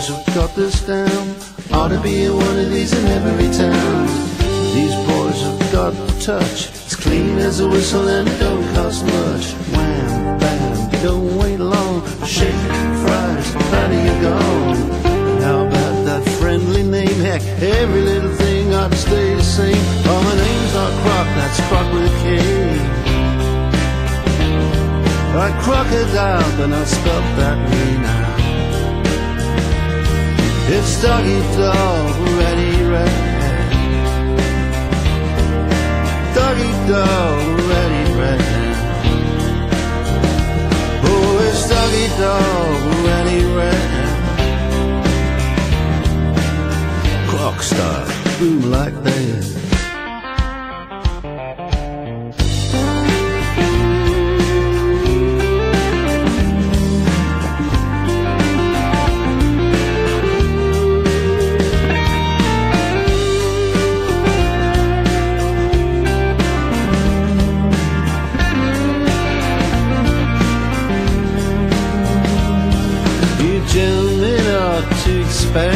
Boys 0.03 0.25
have 0.25 0.35
got 0.35 0.55
this 0.55 0.85
down. 0.85 1.35
Ought 1.71 1.87
to 1.87 1.99
be 2.01 2.27
one 2.27 2.59
of 2.59 2.69
these 2.69 2.91
in 2.91 3.07
every 3.07 3.49
town. 3.55 4.05
These 4.75 4.95
boys 5.07 5.41
have 5.43 5.71
got 5.71 5.91
the 5.93 6.19
touch. 6.19 6.67
It's 6.67 6.95
clean 6.95 7.37
as 7.37 7.61
a 7.61 7.69
whistle 7.69 8.09
and 8.09 8.27
it 8.27 8.37
don't 8.37 8.65
cost 8.75 9.05
much. 9.05 9.53
Wham, 9.71 10.39
bam, 10.39 11.03
don't 11.03 11.37
wait 11.37 11.57
long. 11.57 12.03
Shake, 12.25 12.51
fries, 13.01 13.53
how 13.71 13.87
do 13.87 13.95
you 13.95 14.15
go? 14.19 14.37
How 15.39 15.67
about 15.67 16.05
that 16.05 16.27
friendly 16.37 16.83
name? 16.83 17.19
Heck, 17.21 17.41
every 17.61 18.01
little 18.01 18.35
thing 18.35 18.73
ought 18.73 18.91
to 18.91 18.97
stay 18.97 19.35
the 19.35 19.41
same. 19.41 19.85
Oh, 20.03 20.21
my 20.27 20.35
name's 20.35 20.73
not 20.73 20.91
Croc, 21.03 21.27
that's 21.37 21.59
Croc 21.69 21.93
with 21.93 22.11
a 22.11 22.15
K. 22.19 22.25
Like 25.37 25.55
crocodile, 25.63 26.57
but 26.57 26.67
not 26.67 26.87
spelled 26.87 27.23
that 27.39 27.57
now. 28.01 28.22
It's 30.65 31.01
doggy 31.01 31.39
dog, 31.57 32.27
ready, 32.39 32.83
red. 32.83 33.11
Doggy 36.33 36.71
dog, 36.87 37.59
ready, 37.69 38.03
red. 38.17 38.41
Oh, 41.03 41.47
it's 41.47 41.63
doggy 41.69 42.07
dog, 42.17 42.79
ready, 43.05 43.43
red. 43.59 43.89
Clock 47.29 47.61
star, 47.61 48.07
boom 48.39 48.71
like 48.71 48.95
that. 49.03 49.72
You're 75.53 75.69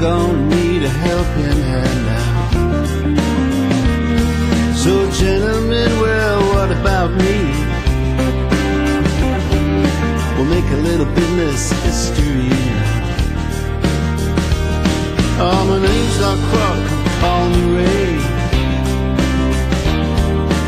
gonna 0.00 0.46
need 0.46 0.82
a 0.82 0.88
helping 0.88 1.60
hand 1.70 2.06
now. 2.06 2.32
So, 4.74 5.10
gentlemen, 5.10 5.90
well, 6.00 6.40
what 6.54 6.70
about 6.72 7.10
me? 7.10 7.36
We'll 10.36 10.48
make 10.48 10.64
a 10.70 10.80
little 10.88 11.04
business 11.14 11.70
history. 11.84 12.48
Oh, 15.38 15.64
my 15.68 15.78
name's 15.86 16.18
not 16.18 16.38
Croc, 16.48 16.80
call 17.20 17.44
me 17.50 17.62
Ray. 17.76 18.16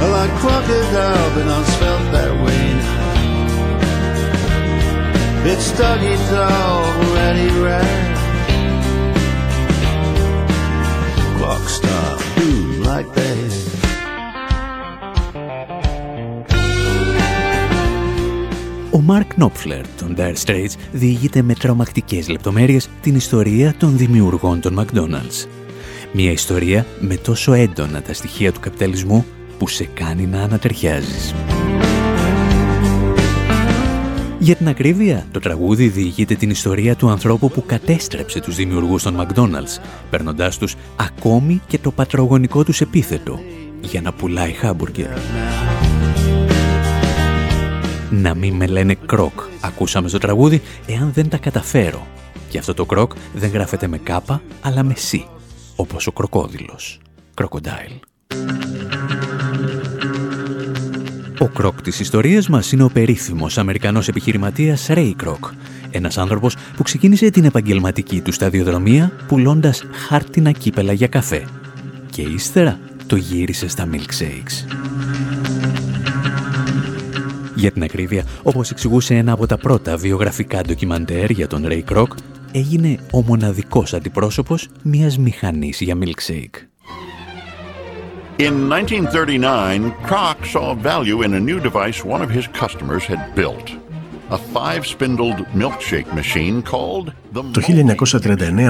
I 0.02 0.06
like 0.10 0.32
crocodile, 0.42 1.28
but 1.34 1.44
not 1.46 1.64
spelled 1.68 2.12
that 2.12 2.32
way 2.44 2.74
now. 2.74 3.03
It's 5.46 5.68
doggy 5.78 6.16
dog, 6.32 6.94
ready, 7.16 7.48
right. 7.66 8.16
Clock 11.36 11.64
stop, 11.68 12.18
boom 12.36 12.82
like 12.82 13.10
that. 13.14 13.52
Ο 18.90 19.00
Μάρκ 19.00 19.36
Νόπφλερ 19.36 19.86
των 19.98 20.16
Dire 20.18 20.34
Straits 20.44 20.74
διηγείται 20.92 21.42
με 21.42 21.54
τρομακτικές 21.54 22.28
λεπτομέρειες 22.28 22.88
την 23.00 23.14
ιστορία 23.14 23.74
των 23.78 23.96
δημιουργών 23.96 24.60
των 24.60 24.80
McDonald's. 24.80 25.46
Μια 26.12 26.30
ιστορία 26.30 26.86
με 27.00 27.16
τόσο 27.16 27.52
έντονα 27.52 28.02
τα 28.02 28.12
στοιχεία 28.12 28.52
του 28.52 28.60
καπιταλισμού 28.60 29.24
που 29.58 29.68
σε 29.68 29.84
κάνει 29.84 30.26
να 30.26 30.42
ανατριχιάζεις. 30.42 31.34
Για 34.44 34.56
την 34.56 34.68
ακρίβεια, 34.68 35.26
το 35.30 35.40
τραγούδι 35.40 35.88
διηγείται 35.88 36.34
την 36.34 36.50
ιστορία 36.50 36.96
του 36.96 37.08
ανθρώπου 37.08 37.50
που 37.50 37.64
κατέστρεψε 37.66 38.40
τους 38.40 38.56
δημιουργούς 38.56 39.02
των 39.02 39.16
McDonald's, 39.20 39.82
παίρνοντάς 40.10 40.58
τους 40.58 40.74
ακόμη 40.96 41.60
και 41.66 41.78
το 41.78 41.90
πατρογονικό 41.90 42.64
τους 42.64 42.80
επίθετο 42.80 43.40
για 43.80 44.00
να 44.00 44.12
πουλάει 44.12 44.52
χάμπουργκερ. 44.52 45.08
Να 48.10 48.34
μην 48.34 48.54
με 48.54 48.66
λένε 48.66 48.94
κρόκ, 48.94 49.40
ακούσαμε 49.60 50.08
στο 50.08 50.18
τραγούδι, 50.18 50.62
εάν 50.86 51.12
δεν 51.14 51.28
τα 51.28 51.36
καταφέρω. 51.36 52.06
Και 52.48 52.58
αυτό 52.58 52.74
το 52.74 52.84
κρόκ 52.84 53.12
δεν 53.34 53.50
γράφεται 53.50 53.86
με 53.86 53.98
κάπα, 53.98 54.42
αλλά 54.60 54.82
με 54.82 54.94
σι, 54.96 55.26
όπως 55.76 56.06
ο 56.06 56.12
κροκόδιλος. 56.12 57.00
Κροκοντάιλ. 57.34 57.92
Ο 61.38 61.48
κρόκ 61.48 61.82
της 61.82 62.00
ιστορίας 62.00 62.48
μας 62.48 62.72
είναι 62.72 62.82
ο 62.82 62.90
περίφημος 62.92 63.58
Αμερικανός 63.58 64.08
επιχειρηματίας 64.08 64.86
Ray 64.90 65.12
Kroc, 65.24 65.50
ένας 65.90 66.18
άνθρωπος 66.18 66.56
που 66.76 66.82
ξεκίνησε 66.82 67.30
την 67.30 67.44
επαγγελματική 67.44 68.20
του 68.20 68.32
σταδιοδρομία 68.32 69.12
πουλώντας 69.28 69.84
χάρτινα 69.92 70.50
κύπελα 70.50 70.92
για 70.92 71.06
καφέ 71.06 71.44
και 72.10 72.22
ύστερα 72.22 72.78
το 73.06 73.16
γύρισε 73.16 73.68
στα 73.68 73.88
milkshakes. 73.92 74.74
Για 77.54 77.70
την 77.72 77.82
ακρίβεια, 77.82 78.24
όπως 78.42 78.70
εξηγούσε 78.70 79.14
ένα 79.14 79.32
από 79.32 79.46
τα 79.46 79.56
πρώτα 79.56 79.96
βιογραφικά 79.96 80.60
ντοκιμαντέρ 80.60 81.30
για 81.30 81.46
τον 81.46 81.64
Ray 81.66 81.82
Kroc, 81.92 82.08
έγινε 82.52 82.98
ο 83.12 83.22
μοναδικός 83.22 83.94
αντιπρόσωπος 83.94 84.68
μιας 84.82 85.18
μηχανής 85.18 85.80
για 85.80 85.98
milkshake. 86.00 86.73
In 88.40 88.68
1939, 88.68 89.92
Kroc 90.02 90.44
saw 90.46 90.74
value 90.74 91.22
in 91.22 91.34
a 91.34 91.40
new 91.40 91.60
device 91.60 92.04
one 92.04 92.20
of 92.20 92.30
his 92.30 92.48
customers 92.48 93.04
had 93.04 93.32
built. 93.36 93.70
Το 97.52 97.60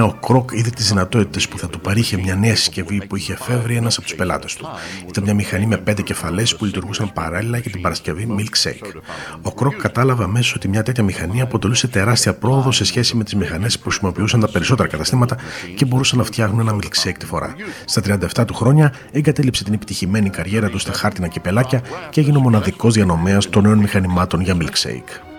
1939 0.01 0.09
ο 0.09 0.13
Κρόκ 0.27 0.49
είδε 0.53 0.69
τις 0.69 0.87
δυνατότητες 0.87 1.47
που 1.47 1.57
θα 1.57 1.67
του 1.67 1.79
παρήχε 1.79 2.17
μια 2.17 2.35
νέα 2.35 2.55
συσκευή 2.55 3.05
που 3.07 3.15
είχε 3.15 3.33
εφεύρει 3.33 3.75
ένας 3.75 3.97
από 3.97 4.05
τους 4.05 4.15
πελάτες 4.15 4.55
του. 4.55 4.67
Ήταν 5.07 5.23
μια 5.23 5.33
μηχανή 5.33 5.65
με 5.65 5.77
πέντε 5.77 6.01
κεφαλές 6.01 6.55
που 6.55 6.65
λειτουργούσαν 6.65 7.13
παράλληλα 7.13 7.57
για 7.57 7.71
την 7.71 7.81
παρασκευή 7.81 8.35
Milkshake. 8.37 9.01
Ο 9.41 9.51
Κρόκ 9.51 9.75
κατάλαβε 9.75 10.23
αμέσως 10.23 10.55
ότι 10.55 10.67
μια 10.67 10.83
τέτοια 10.83 11.03
μηχανή 11.03 11.41
αποτελούσε 11.41 11.87
τεράστια 11.87 12.33
πρόοδο 12.33 12.71
σε 12.71 12.85
σχέση 12.85 13.15
με 13.15 13.23
τις 13.23 13.35
μηχανές 13.35 13.77
που 13.77 13.83
χρησιμοποιούσαν 13.89 14.39
τα 14.39 14.49
περισσότερα 14.49 14.89
καταστήματα 14.89 15.37
και 15.75 15.85
μπορούσαν 15.85 16.17
να 16.17 16.23
φτιάχνουν 16.23 16.59
ένα 16.59 16.75
Milkshake 16.75 17.17
τη 17.19 17.25
φορά. 17.25 17.55
Στα 17.85 18.01
37 18.37 18.45
του 18.47 18.53
χρόνια 18.53 18.93
εγκατέλειψε 19.11 19.63
την 19.63 19.73
επιτυχημένη 19.73 20.29
καριέρα 20.29 20.69
του 20.69 20.77
στα 20.77 20.93
χάρτινα 20.93 21.27
κεπελάκια 21.27 21.81
και 22.09 22.21
έγινε 22.21 22.37
ο 22.37 22.41
μοναδικός 22.41 22.93
διανομέας 22.93 23.49
των 23.49 23.63
νέων 23.63 23.77
μηχανημάτων 23.77 24.41
για 24.41 24.57
Milkshake. 24.59 25.34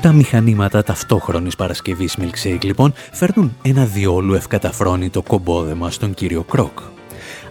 Τα 0.01 0.13
μηχανήματα 0.13 0.83
ταυτόχρονης 0.83 1.57
παρασκευής 1.57 2.17
Milkshake 2.21 2.65
λοιπόν 2.65 2.93
φέρνουν 3.13 3.57
ένα 3.63 3.85
διόλου 3.85 4.35
ευκαταφρόνητο 4.35 5.23
κομπόδεμα 5.23 5.91
στον 5.91 6.15
κύριο 6.15 6.43
Κρόκ. 6.43 6.79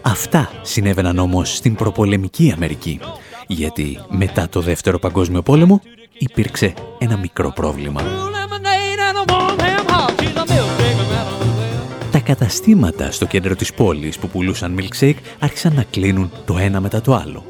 Αυτά 0.08 0.50
συνέβαιναν 0.62 1.20
όμως 1.20 1.56
στην 1.56 1.76
προπολεμική 1.76 2.52
Αμερική, 2.56 3.00
γιατί 3.48 4.00
μετά 4.10 4.50
το 4.50 4.62
Δεύτερο 4.62 5.00
Παγκόσμιο 5.00 5.42
Πόλεμο 5.42 5.82
υπήρξε 6.18 6.74
ένα 6.98 7.18
μικρό 7.18 7.52
πρόβλημα. 7.52 8.02
Τα 12.12 12.20
καταστήματα 12.20 13.12
στο 13.12 13.26
κέντρο 13.26 13.56
της 13.56 13.74
πόλης 13.74 14.18
που 14.18 14.28
πουλούσαν 14.28 14.80
milkshake 14.80 15.18
άρχισαν 15.40 15.74
να 15.74 15.84
κλείνουν 15.84 16.32
το 16.46 16.58
ένα 16.58 16.82
μετά 16.82 17.02
το 17.02 17.14
άλλο. 17.14 17.46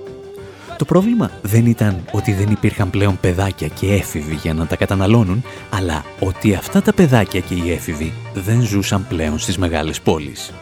Το 0.78 0.86
πρόβλημα 0.86 1.32
δεν 1.42 1.66
ήταν 1.66 2.06
ότι 2.12 2.34
δεν 2.34 2.52
υπήρχαν 2.52 2.90
πλέον 2.90 3.20
παιδάκια 3.20 3.68
και 3.68 3.94
έφηβοι 3.94 4.36
για 4.36 4.54
να 4.54 4.66
τα 4.68 4.76
καταναλώνουν, 4.76 5.44
αλλά 5.70 6.04
ότι 6.20 6.54
αυτά 6.54 6.82
τα 6.82 6.94
παιδάκια 6.94 7.40
και 7.40 7.54
οι 7.54 7.72
έφηβοι 7.72 8.14
δεν 8.34 8.62
ζούσαν 8.62 9.06
πλέον 9.08 9.40
στις 9.40 9.58
μεγάλες 9.58 10.02
πόλεις. 10.02 10.54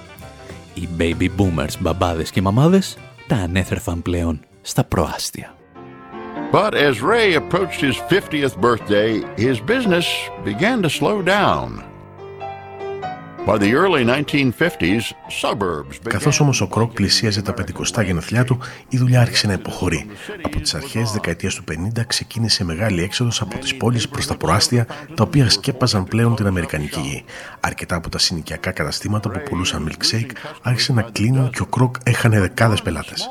Οι 0.73 0.87
baby 0.97 1.29
boomers, 1.37 1.79
μπαμπάδες 1.79 2.31
και 2.31 2.41
μαμάδες 2.41 2.97
τα 3.27 3.35
ανέθρεφαν 3.35 4.01
πλέον 4.01 4.39
στα 4.61 4.83
προάστια. 4.83 5.55
But 6.51 6.73
as 6.75 7.01
Ray 7.01 7.33
approached 7.33 7.81
his 7.81 7.97
50th 8.09 8.55
birthday, 8.61 9.23
his 9.37 9.59
business 9.59 10.05
began 10.43 10.83
to 10.83 10.89
slow 10.89 11.21
down. 11.23 11.92
By 13.45 13.57
the 13.57 13.73
early 13.73 14.05
1950s, 14.05 15.01
suburbs 15.41 16.09
Καθώς 16.09 16.39
όμως 16.39 16.61
ο 16.61 16.67
Κρόκ 16.67 16.93
πλησίαζε 16.93 17.41
τα 17.41 17.53
50 17.97 18.03
γενεθλιά 18.03 18.43
του, 18.43 18.59
η 18.89 18.97
δουλειά 18.97 19.21
άρχισε 19.21 19.47
να 19.47 19.53
υποχωρεί. 19.53 20.05
Από 20.41 20.59
τις 20.59 20.73
αρχές 20.73 21.01
της 21.01 21.11
δεκαετίας 21.11 21.55
του 21.55 21.63
50 21.95 22.05
ξεκίνησε 22.07 22.63
μεγάλη 22.63 23.03
έξοδος 23.03 23.41
από 23.41 23.57
τις 23.57 23.75
πόλεις 23.75 24.09
προς 24.09 24.27
τα 24.27 24.35
προάστια, 24.35 24.87
τα 25.15 25.23
οποία 25.23 25.49
σκέπαζαν 25.49 26.03
πλέον 26.03 26.35
την 26.35 26.47
Αμερικανική 26.47 26.99
γη. 26.99 27.23
Αρκετά 27.59 27.95
από 27.95 28.09
τα 28.09 28.17
συνοικιακά 28.17 28.71
καταστήματα 28.71 29.29
που 29.29 29.41
πουλούσαν 29.49 29.89
milkshake 29.91 30.31
άρχισαν 30.61 30.95
να 30.95 31.01
κλείνουν 31.01 31.49
και 31.49 31.61
ο 31.61 31.65
Κρόκ 31.65 31.95
έχανε 32.03 32.39
δεκάδες 32.39 32.81
πελάτες. 32.81 33.29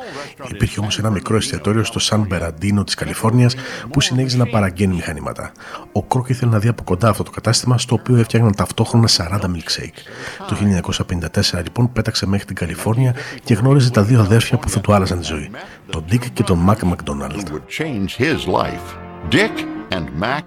Υπήρχε 0.48 0.80
όμως 0.80 0.98
ένα 0.98 1.10
μικρό 1.10 1.36
εστιατόριο 1.36 1.84
στο 1.84 1.98
Σαν 1.98 2.20
Μπεραντίνο 2.20 2.84
της 2.84 2.94
Καλιφόρνιας 2.94 3.54
που 3.90 4.00
συνέχιζε 4.00 4.36
να 4.36 4.46
παραγγέλνει 4.46 4.94
μηχανήματα. 4.94 5.52
Ο 5.92 6.02
Κρόκ 6.02 6.28
ήθελε 6.28 6.50
να 6.50 6.58
δει 6.58 6.68
από 6.68 6.82
κοντά 6.82 7.08
αυτό 7.08 7.22
το 7.22 7.30
κατάστημα 7.30 7.78
στο 7.78 7.94
οποίο 7.94 8.16
έφτιαχναν 8.16 8.54
ταυτόχρονα 8.54 9.08
40 9.08 9.40
milkshake. 9.40 10.01
Το 10.48 10.56
1954 11.52 11.62
λοιπόν 11.62 11.92
πέταξε 11.92 12.26
μέχρι 12.26 12.46
την 12.46 12.54
Καλιφόρνια 12.54 13.14
και 13.44 13.54
γνώριζε 13.54 13.90
τα 13.90 14.02
δύο 14.02 14.20
αδέρφια 14.20 14.58
που 14.58 14.68
θα 14.68 14.80
του 14.80 14.94
άλλαζαν 14.94 15.18
τη 15.18 15.24
ζωή. 15.24 15.50
Τον 15.90 16.04
Dick 16.10 16.26
και 16.32 16.42
τον 16.42 16.68
Mac 16.68 16.88
McDonald. 16.88 17.60
Dick 19.30 19.64
and 19.90 20.06
Mac 20.22 20.44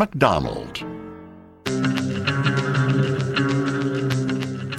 McDonald. 0.00 0.97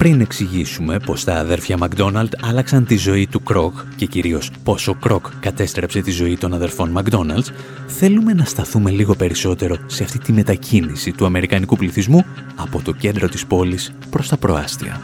Πριν 0.00 0.20
εξηγήσουμε 0.20 0.98
πως 0.98 1.24
τα 1.24 1.34
αδέρφια 1.34 1.76
Μακδόναλτ 1.76 2.32
άλλαξαν 2.40 2.84
τη 2.86 2.96
ζωή 2.96 3.26
του 3.26 3.42
Κρόκ 3.42 3.74
και 3.96 4.06
κυρίως 4.06 4.50
πως 4.62 4.88
ο 4.88 4.94
Κρόκ 4.94 5.26
κατέστρεψε 5.40 6.00
τη 6.00 6.10
ζωή 6.10 6.36
των 6.36 6.54
αδερφών 6.54 6.90
Μακδόναλτ, 6.90 7.46
θέλουμε 7.86 8.32
να 8.32 8.44
σταθούμε 8.44 8.90
λίγο 8.90 9.14
περισσότερο 9.14 9.76
σε 9.86 10.04
αυτή 10.04 10.18
τη 10.18 10.32
μετακίνηση 10.32 11.12
του 11.12 11.26
αμερικανικού 11.26 11.76
πληθυσμού 11.76 12.24
από 12.56 12.82
το 12.82 12.92
κέντρο 12.92 13.28
της 13.28 13.46
πόλης 13.46 13.92
προς 14.10 14.28
τα 14.28 14.36
προάστια. 14.36 15.00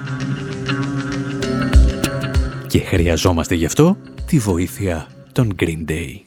Και 2.67 2.79
χρειαζόμαστε 2.79 3.55
γι' 3.55 3.67
αυτό 3.67 3.97
τη 4.27 4.39
βοήθεια 4.39 5.07
των 5.33 5.55
Green 5.59 5.91
Day. 5.91 6.26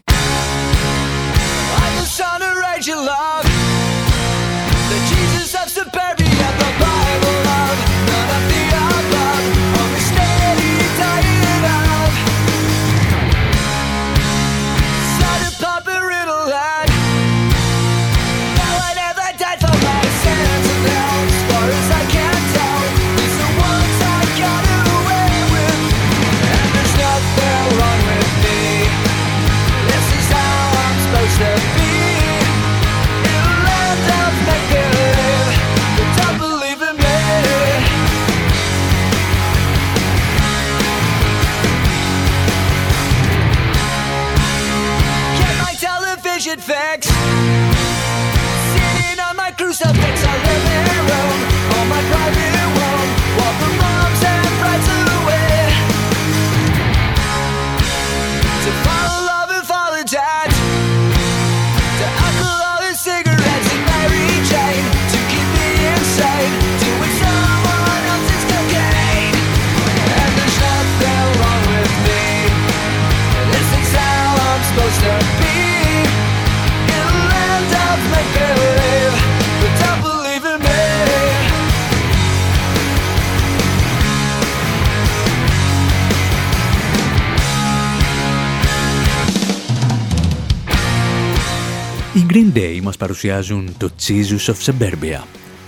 Παρουσιάζουν 92.99 93.75
το 93.77 93.89
Jesus 94.07 94.53
of 94.53 94.55
Suburbia, 94.65 95.23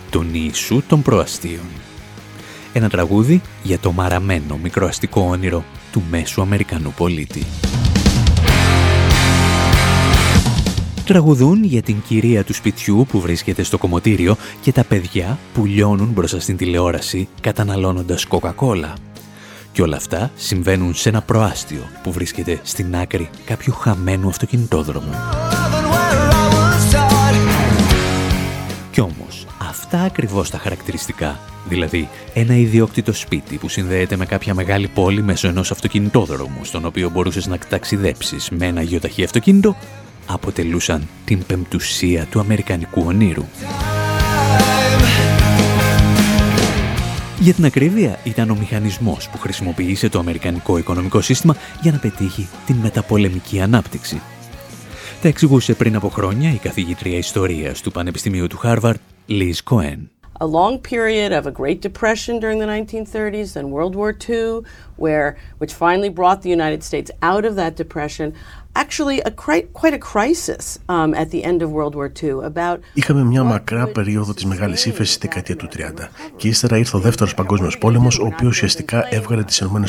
τον 0.10 0.28
Ιησού 0.32 0.84
των 0.88 1.02
προαστίων. 1.02 1.66
Ένα 2.74 2.90
τραγούδι 2.90 3.42
για 3.64 3.80
το 3.80 3.92
μαραμένο 3.92 4.58
μικροαστικό 4.58 5.22
όνειρο 5.22 5.64
του 5.92 6.04
μέσου 6.10 6.42
Αμερικανού 6.42 6.94
πολίτη. 6.98 7.46
Τραγουδούν 11.06 11.64
για 11.64 11.82
την 11.82 12.02
κυρία 12.08 12.44
του 12.44 12.54
σπιτιού 12.54 13.06
που 13.10 13.20
βρίσκεται 13.20 13.64
στο 13.64 13.78
κομμωτήριο 13.78 14.36
και 14.62 14.72
τα 14.72 14.84
παιδιά 14.84 15.40
που 15.54 15.66
λιώνουν 15.66 16.08
μπροστά 16.08 16.40
στην 16.40 16.58
τηλεόραση 16.58 17.28
καταναλώνοντας 17.42 18.26
κοκακόλα. 18.26 18.94
Και 19.72 19.82
όλα 19.82 19.96
αυτά 19.96 20.32
συμβαίνουν 20.36 20.94
σε 20.94 21.10
ένα 21.10 21.22
προάστιο 21.22 21.82
που 22.04 22.12
βρίσκεται 22.12 22.60
στην 22.64 22.96
άκρη 22.96 23.30
κάποιου 23.46 23.74
χαμένου 23.74 24.28
αυτοκινητόδρομου. 24.28 25.16
Αυτά 29.94 30.06
ακριβώς 30.06 30.50
τα 30.50 30.58
χαρακτηριστικά, 30.58 31.40
δηλαδή 31.68 32.10
ένα 32.34 32.56
ιδιόκτητο 32.56 33.14
σπίτι 33.14 33.58
που 33.58 33.70
συνδέεται 33.70 34.16
με 34.16 34.26
κάποια 34.26 34.54
μεγάλη 34.54 34.88
πόλη 34.88 35.22
μέσω 35.22 35.48
ενός 35.48 35.72
αυτοκινητόδρομου, 35.72 36.60
στον 36.66 36.86
οποίο 36.86 37.10
μπορούσες 37.10 37.48
να 37.48 37.58
ταξιδέψεις 37.58 38.50
με 38.50 38.66
ένα 38.66 38.82
γεωταχή 38.82 39.24
αυτοκίνητο, 39.24 39.76
αποτελούσαν 40.26 41.08
την 41.26 41.46
πεμπτουσία 41.46 42.26
του 42.26 42.40
Αμερικανικού 42.40 43.04
ονείρου. 43.06 43.46
Για 47.40 47.54
την 47.54 47.66
ακρίβεια 47.66 48.20
ήταν 48.24 48.50
ο 48.50 48.56
μηχανισμός 48.56 49.30
που 49.30 49.38
χρησιμοποίησε 49.38 50.10
το 50.10 50.20
Αμερικανικό 50.20 50.78
οικονομικό 50.78 51.22
σύστημα 51.22 51.56
για 51.82 51.92
να 51.92 51.98
πετύχει 51.98 52.48
την 52.66 52.76
μεταπολεμική 52.76 53.62
ανάπτυξη. 53.62 54.22
Τα 55.22 55.28
εξηγούσε 55.28 55.74
πριν 55.74 55.96
από 55.96 56.10
χρόνια 56.10 56.52
η 56.52 56.58
καθηγήτρια 56.58 57.18
ιστορίας 57.18 57.82
του 57.82 57.92
Πανεπιστημίου 57.92 58.48
του 58.48 58.58
Χάρβαρτ, 58.58 59.00
Liz 59.32 59.62
Cohen. 59.62 60.10
a 60.42 60.48
long 60.48 60.80
period 60.80 61.32
of 61.32 61.46
a 61.46 61.52
Great 61.52 61.82
Depression 61.82 62.40
during 62.40 62.58
the 62.58 62.66
1930s, 62.66 63.54
then 63.54 63.70
World 63.70 63.96
War 63.96 64.18
II, 64.28 64.62
where 64.96 65.38
which 65.60 65.72
finally 65.72 66.10
brought 66.10 66.42
the 66.42 66.50
United 66.50 66.84
States 66.84 67.12
out 67.22 67.46
of 67.46 67.56
that 67.56 67.76
depression. 67.76 68.34
Είχαμε 72.94 73.24
μια 73.24 73.44
μακρά 73.44 73.88
περίοδο 73.88 74.34
της 74.34 74.46
μεγάλης 74.46 74.86
ύφεσης 74.86 75.14
στη 75.14 75.28
δεκαετία 75.28 75.56
του 75.56 75.68
30 75.74 75.80
και 76.36 76.48
ύστερα 76.48 76.78
ήρθε 76.78 76.98
ο 76.98 77.00
δεύτερος 77.00 77.34
παγκόσμιος 77.34 77.78
πόλεμος, 77.78 78.20
ο 78.20 78.26
οποίος 78.26 78.52
ουσιαστικά 78.52 79.08
έβγαλε 79.10 79.44
τις 79.44 79.60
ΗΠΑ 79.60 79.86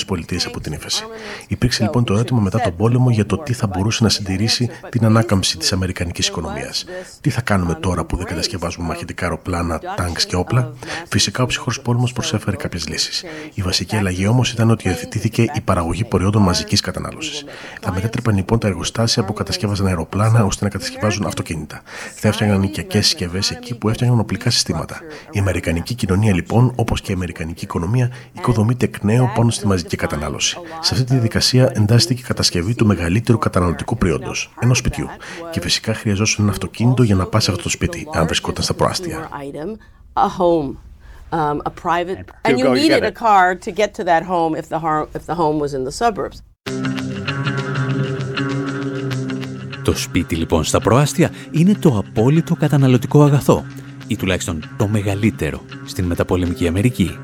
από 0.47 0.61
την 0.61 0.73
ύφεση. 0.73 1.05
Υπήρξε 1.49 1.83
λοιπόν 1.83 2.05
το 2.05 2.15
ερώτημα 2.15 2.41
μετά 2.41 2.61
τον 2.61 2.77
πόλεμο 2.77 3.11
για 3.11 3.27
το 3.27 3.39
τι 3.39 3.53
θα 3.53 3.67
μπορούσε 3.67 4.03
να 4.03 4.09
συντηρήσει 4.09 4.71
την 4.89 5.05
ανάκαμψη 5.05 5.59
της 5.59 5.73
Αμερικανικής 5.73 6.27
οικονομίας. 6.27 6.85
Τι 7.21 7.31
θα 7.31 7.41
κάνουμε 7.41 7.75
τώρα 7.75 8.05
που 8.05 8.17
δεν 8.17 8.27
κατασκευάζουμε 8.27 8.87
μαχητικά 8.87 9.25
αεροπλάνα, 9.25 9.81
τάγκς 9.97 10.27
και 10.27 10.37
όπλα; 10.37 10.73
Φυσικά 11.09 11.43
ο 11.43 11.47
ψυχρός 11.47 11.81
πόλεμος 11.81 12.13
προσέφερε 12.13 12.57
κάποιες 12.57 12.89
λύσεις. 12.89 13.25
Η 13.55 13.63
βασική 13.63 13.97
αλλαγή 13.97 14.27
όμως 14.27 14.53
ήταν 14.53 14.71
ότι 14.71 14.89
υιοθετήθηκε 14.89 15.43
η 15.43 15.61
παραγωγή 15.61 16.05
προϊόντων 16.05 16.43
μαζικής 16.43 16.81
κατανάλωσης. 16.81 17.45
Θα 17.81 17.93
μετέτρεπαν 17.93 18.37
λοιπόν 18.37 18.59
τα 18.59 18.69
εργοστάσια 18.73 19.25
που 19.25 19.33
κατασκεύαζαν 19.33 19.87
αεροπλάνα 19.87 20.45
ώστε 20.45 20.65
να 20.65 20.71
κατασκευάζουν 20.71 21.27
αυτοκίνητα. 21.27 21.83
Θα 22.15 22.29
έφτιαχναν 22.29 22.63
οικιακέ 22.63 23.01
συσκευές 23.01 23.51
εκεί 23.51 23.79
που 23.79 23.89
έφτιαχναν 23.89 24.19
οπλικά 24.19 24.51
συστήματα. 24.51 25.01
Η 25.31 25.39
Αμερικανική 25.39 25.95
κοινωνία 25.95 26.35
λοιπόν, 26.35 26.73
όπως 26.77 27.01
και 27.01 27.11
η 27.11 27.15
Αμερικανική 27.15 27.65
οικονομία, 27.65 28.11
οικοδομείται 28.33 28.85
εκ 28.85 29.03
νέου 29.03 29.31
πάνω 29.35 29.51
στη 29.51 29.67
μαζική 29.67 29.97
κατανάλωση. 29.97 30.59
Σε 30.81 30.95
αυτή 30.95 31.05
τη 31.05 31.13
διαδικασία 31.13 31.73
εντάσσεται 31.75 32.15
και 32.15 32.21
η 32.21 32.25
κατασκευή 32.25 32.75
του 32.75 32.87
μεγαλύτερου 32.87 33.39
καταναλωτικού 33.39 33.97
προϊόντος, 33.97 34.53
ενός 34.61 34.79
σπιτιού. 34.79 35.07
Και 35.51 35.61
φυσικά 35.61 35.95
χρειαζόταν 35.95 36.35
ένα 36.39 36.51
αυτοκίνητο 36.51 37.03
για 37.03 37.15
να 37.15 37.27
πας 37.27 37.45
σε 37.45 37.51
αυτό 37.51 37.63
το 37.63 37.69
σπίτι, 37.69 38.09
αν 38.13 38.27
βρισκόταν 38.27 38.65
στα 38.65 38.75
προάστια. 38.75 39.29
Um, 41.43 41.63
a 41.65 41.71
private, 41.71 42.19
and 42.45 42.59
you 42.59 42.67
needed 42.75 43.05
a 43.13 43.15
car 43.27 43.47
to 43.55 43.71
get 43.81 43.91
to 43.99 44.03
that 44.11 44.23
home 44.33 44.53
if 44.55 44.67
the, 44.69 44.79
if 45.19 45.25
the 45.31 45.37
home 45.43 45.57
was 45.65 45.73
in 45.73 45.83
the 45.89 45.95
suburbs. 46.03 46.37
Το 49.83 49.97
σπίτι 49.97 50.35
λοιπόν 50.35 50.65
στα 50.65 50.81
προάστια 50.81 51.31
είναι 51.51 51.75
το 51.75 52.05
απόλυτο 52.07 52.55
καταναλωτικό 52.55 53.23
αγαθό 53.23 53.65
ή 54.07 54.17
τουλάχιστον 54.17 54.63
το 54.77 54.89
μεγαλύτερο 54.89 55.63
στην 55.85 56.05
μεταπολεμική 56.05 56.69
Αμερική. 56.69 57.19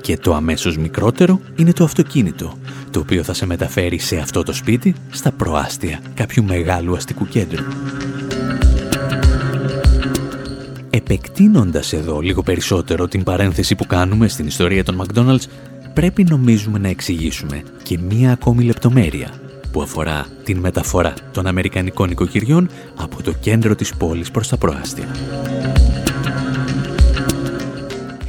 Και 0.00 0.16
το 0.16 0.34
αμέσως 0.34 0.76
μικρότερο 0.76 1.40
είναι 1.56 1.72
το 1.72 1.84
αυτοκίνητο, 1.84 2.58
το 2.90 3.00
οποίο 3.00 3.22
θα 3.22 3.32
σε 3.32 3.46
μεταφέρει 3.46 3.98
σε 3.98 4.16
αυτό 4.16 4.42
το 4.42 4.52
σπίτι 4.52 4.94
στα 5.10 5.32
προάστια 5.32 6.00
κάποιου 6.14 6.44
μεγάλου 6.44 6.96
αστικού 6.96 7.26
κέντρου. 7.26 7.64
Επεκτείνοντας 10.90 11.92
εδώ 11.92 12.20
λίγο 12.20 12.42
περισσότερο 12.42 13.08
την 13.08 13.22
παρένθεση 13.22 13.74
που 13.74 13.86
κάνουμε 13.86 14.28
στην 14.28 14.46
ιστορία 14.46 14.84
των 14.84 15.02
McDonald's, 15.02 15.44
πρέπει 15.94 16.24
νομίζουμε 16.24 16.78
να 16.78 16.88
εξηγήσουμε 16.88 17.62
και 17.82 17.98
μία 17.98 18.32
ακόμη 18.32 18.64
λεπτομέρεια 18.64 19.30
που 19.78 19.84
αφορά 19.84 20.26
την 20.44 20.58
μεταφορά 20.58 21.14
των 21.32 21.46
Αμερικανικών 21.46 22.10
οικοκυριών 22.10 22.70
από 22.96 23.22
το 23.22 23.32
κέντρο 23.32 23.74
της 23.74 23.94
πόλης 23.94 24.30
προς 24.30 24.48
τα 24.48 24.56
προάστια. 24.56 25.08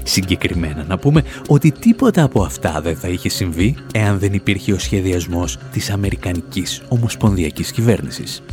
Συγκεκριμένα 0.04 0.84
να 0.88 0.97
πούμε 0.97 1.24
ότι 1.47 1.72
τίποτα 1.72 2.24
από 2.24 2.43
αυτά 2.43 2.82
δεν 2.82 2.95
θα 2.95 3.08
είχε 3.08 3.30
συμβεί 3.30 3.76
εάν 3.93 4.20
δεν 4.20 4.34
υπήρχε 4.34 4.74
ο 4.74 4.80
σχεδιασμός 4.80 5.58
της 5.72 5.89
Αμερικανικής 5.89 6.82
Ομοσπονδιακής 6.88 7.72
Κυβέρνησης. 7.72 8.43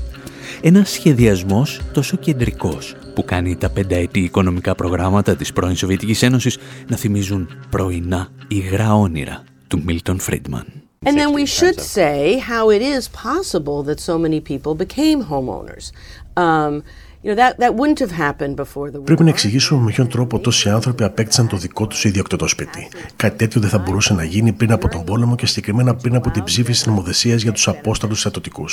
Ένας 0.61 0.91
σχεδιασμός 0.91 1.81
τόσο 1.93 2.17
κεντρικός 2.17 2.95
που 3.15 3.25
κάνει 3.25 3.57
τα 3.57 3.71
πενταετή 3.71 4.21
οικονομικά 4.21 4.75
προγράμματα 4.75 5.37
της 5.37 5.53
πρώην 5.53 5.77
Σοβιετικής 5.77 6.23
Ένωσης 6.23 6.59
να 6.89 6.97
θυμίζουν 6.97 7.49
πρωινά 7.71 8.29
υγρά 8.49 8.95
όνειρα 8.95 9.43
του 9.67 9.83
Μίλτον 9.85 10.19
Φρίντμαν. 10.19 10.86
And 11.07 11.17
then 11.17 11.33
we 11.33 11.47
should 11.47 11.81
say 11.81 12.39
how 12.39 12.69
it 12.71 12.83
is 12.83 13.09
possible 13.09 13.83
that 13.85 14.01
so 14.01 14.19
many 14.19 14.41
people 14.41 14.75
became 14.75 15.25
homeowners. 15.25 15.93
Um, 16.37 16.83
Πρέπει 19.05 19.23
να 19.23 19.29
εξηγήσουμε 19.29 19.81
με 19.81 19.91
ποιον 19.91 20.09
τρόπο 20.09 20.39
τόσοι 20.39 20.69
άνθρωποι 20.69 21.05
απέκτησαν 21.05 21.49
το 21.49 21.57
δικό 21.57 21.87
τους 21.87 22.05
ιδιοκτητό 22.05 22.49
σπίτι. 22.49 22.89
Κάτι 23.17 23.37
τέτοιο 23.37 23.61
δεν 23.61 23.71
θα 23.71 23.79
μπορούσε 23.79 24.15
να 24.15 24.25
γίνει 24.25 24.53
πριν 24.53 24.73
από 24.73 24.89
τον 24.89 25.05
πόλεμο 25.05 25.35
και 25.35 25.47
συγκεκριμένα 25.47 25.95
πριν 25.95 26.15
από 26.15 26.31
την 26.31 26.45
ψήφιση 26.45 26.79
της 26.79 26.87
νομοθεσίας 26.87 27.43
για 27.43 27.53
τους 27.53 27.69
απόστατους 27.69 28.19
στρατιωτικού. 28.19 28.65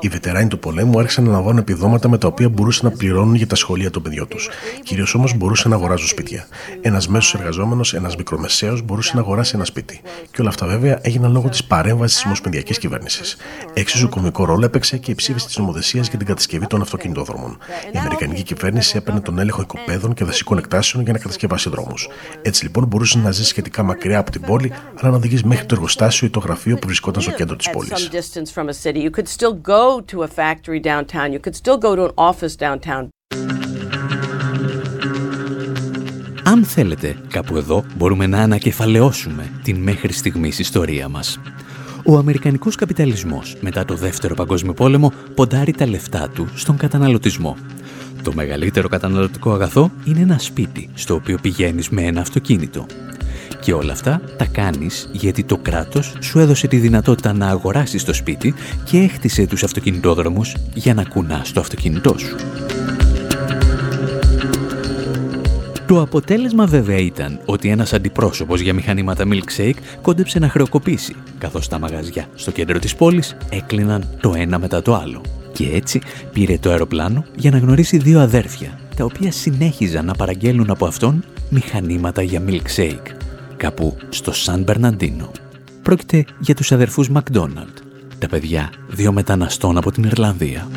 Οι 0.00 0.08
βετεράνοι 0.08 0.48
του 0.48 0.58
πολέμου 0.58 0.98
άρχισαν 0.98 1.24
να 1.24 1.30
λαμβάνουν 1.30 1.58
επιδόματα 1.58 2.08
με 2.08 2.18
τα 2.18 2.26
οποία 2.26 2.48
μπορούσαν 2.48 2.90
να 2.90 2.96
πληρώνουν 2.96 3.34
για 3.34 3.46
τα 3.46 3.54
σχολεία 3.54 3.90
των 3.90 4.02
παιδιών 4.02 4.28
τους. 4.28 4.48
Κυρίως 4.82 5.14
όμως 5.14 5.36
μπορούσαν 5.36 5.70
να 5.70 5.76
αγοράζουν 5.76 6.08
σπίτια. 6.08 6.46
Ένας 6.80 7.08
μέσος 7.08 7.34
εργαζόμενος, 7.34 7.94
ένας 7.94 8.16
μικρομεσαίος 8.16 8.82
μπορούσε 8.82 9.12
να 9.14 9.20
αγοράσει 9.20 9.52
ένα 9.54 9.64
σπίτι. 9.64 10.00
Και 10.30 10.40
όλα 10.40 10.50
αυτά 10.50 10.66
βέβαια 10.66 10.98
έγιναν 11.02 11.32
λόγω 11.32 11.48
της 11.48 11.64
παρέμβασης 11.64 12.16
της 12.16 12.24
Ομοσπονδιακής 12.24 12.78
κυβέρνησης. 12.78 13.36
Εξίσου 13.74 14.08
κομικό 14.08 14.44
ρόλο 14.44 14.64
έπαιξε 14.64 14.96
και 14.96 15.10
η 15.10 15.14
ψήφιση 15.14 15.46
της 15.46 15.58
νομοθεσίας 15.58 16.08
για 16.08 16.18
την 16.18 16.26
κατασκευή 16.26 16.66
των 16.66 16.80
αυτοκινητόδρομων. 16.80 17.58
Η 17.98 18.00
Αμερικανική 18.00 18.42
κυβέρνηση 18.42 18.96
έπαιρνε 18.96 19.20
τον 19.20 19.38
έλεγχο 19.38 19.62
οικοπαίδων 19.62 20.14
και 20.14 20.24
δασικών 20.24 20.58
εκτάσεων 20.58 21.04
για 21.04 21.12
να 21.12 21.18
κατασκευάσει 21.18 21.70
δρόμους. 21.70 22.08
Έτσι 22.42 22.62
λοιπόν 22.62 22.86
μπορούσε 22.86 23.18
να 23.18 23.30
ζει 23.30 23.44
σχετικά 23.44 23.82
μακριά 23.82 24.18
από 24.18 24.30
την 24.30 24.40
πόλη, 24.40 24.72
αλλά 25.00 25.10
να 25.10 25.16
οδηγεί 25.16 25.40
μέχρι 25.44 25.66
το 25.66 25.74
εργοστάσιο 25.74 26.26
ή 26.26 26.30
το 26.30 26.38
γραφείο 26.38 26.76
που 26.76 26.86
βρισκόταν 26.86 27.22
στο 27.22 27.30
κέντρο 27.30 27.56
της 27.56 27.70
πόλης. 27.70 28.10
Αν 36.44 36.64
θέλετε, 36.64 37.16
κάπου 37.28 37.56
εδώ 37.56 37.84
μπορούμε 37.96 38.26
να 38.26 38.38
ανακεφαλαιώσουμε 38.38 39.50
την 39.62 39.76
μέχρι 39.76 40.12
στιγμής 40.12 40.58
ιστορία 40.58 41.08
μας. 41.08 41.40
Ο 42.04 42.16
Αμερικανικός 42.16 42.74
καπιταλισμός 42.74 43.56
μετά 43.60 43.84
το 43.84 43.94
Δεύτερο 43.94 44.34
Παγκόσμιο 44.34 44.72
Πόλεμο 44.72 45.12
ποντάρει 45.34 45.72
τα 45.72 45.86
λεφτά 45.86 46.28
του 46.28 46.48
στον 46.54 46.76
καταναλωτισμό 46.76 47.56
το 48.22 48.32
μεγαλύτερο 48.34 48.88
καταναλωτικό 48.88 49.52
αγαθό 49.52 49.90
είναι 50.04 50.20
ένα 50.20 50.38
σπίτι 50.38 50.88
στο 50.94 51.14
οποίο 51.14 51.38
πηγαίνεις 51.42 51.88
με 51.88 52.02
ένα 52.02 52.20
αυτοκίνητο. 52.20 52.86
Και 53.60 53.72
όλα 53.72 53.92
αυτά 53.92 54.20
τα 54.36 54.44
κάνεις 54.44 55.08
γιατί 55.12 55.44
το 55.44 55.56
κράτος 55.56 56.16
σου 56.20 56.38
έδωσε 56.38 56.66
τη 56.66 56.76
δυνατότητα 56.76 57.32
να 57.32 57.48
αγοράσεις 57.48 58.04
το 58.04 58.12
σπίτι 58.12 58.54
και 58.84 58.98
έχτισε 58.98 59.46
τους 59.46 59.62
αυτοκινητόδρομους 59.62 60.54
για 60.74 60.94
να 60.94 61.04
κουνάς 61.04 61.52
το 61.52 61.60
αυτοκίνητό 61.60 62.18
σου. 62.18 62.36
Το 65.86 66.00
αποτέλεσμα 66.00 66.66
βέβαια 66.66 66.98
ήταν 66.98 67.40
ότι 67.44 67.68
ένας 67.68 67.92
αντιπρόσωπος 67.92 68.60
για 68.60 68.74
μηχανήματα 68.74 69.24
milkshake 69.26 69.78
κόντεψε 70.02 70.38
να 70.38 70.48
χρεοκοπήσει, 70.48 71.14
καθώς 71.38 71.68
τα 71.68 71.78
μαγαζιά 71.78 72.26
στο 72.34 72.50
κέντρο 72.50 72.78
της 72.78 72.94
πόλης 72.94 73.36
έκλειναν 73.50 74.08
το 74.20 74.32
ένα 74.36 74.58
μετά 74.58 74.82
το 74.82 74.94
άλλο. 74.94 75.20
Και 75.58 75.70
έτσι 75.72 76.00
πήρε 76.32 76.58
το 76.58 76.70
αεροπλάνο 76.70 77.24
για 77.36 77.50
να 77.50 77.58
γνωρίσει 77.58 77.98
δύο 77.98 78.20
αδέρφια, 78.20 78.80
τα 78.96 79.04
οποία 79.04 79.32
συνέχιζαν 79.32 80.04
να 80.04 80.14
παραγγέλνουν 80.14 80.70
από 80.70 80.86
αυτόν 80.86 81.24
μηχανήματα 81.50 82.22
για 82.22 82.42
milkshake, 82.46 83.06
κάπου 83.56 83.96
στο 84.08 84.32
Σαν 84.32 84.62
Μπερναντίνο. 84.62 85.30
Πρόκειται 85.82 86.24
για 86.38 86.54
τους 86.54 86.72
αδερφούς 86.72 87.08
Μακδόναλτ, 87.08 87.78
τα 88.18 88.28
παιδιά 88.28 88.72
δύο 88.88 89.12
μεταναστών 89.12 89.76
από 89.76 89.92
την 89.92 90.04
Ιρλανδία. 90.04 90.68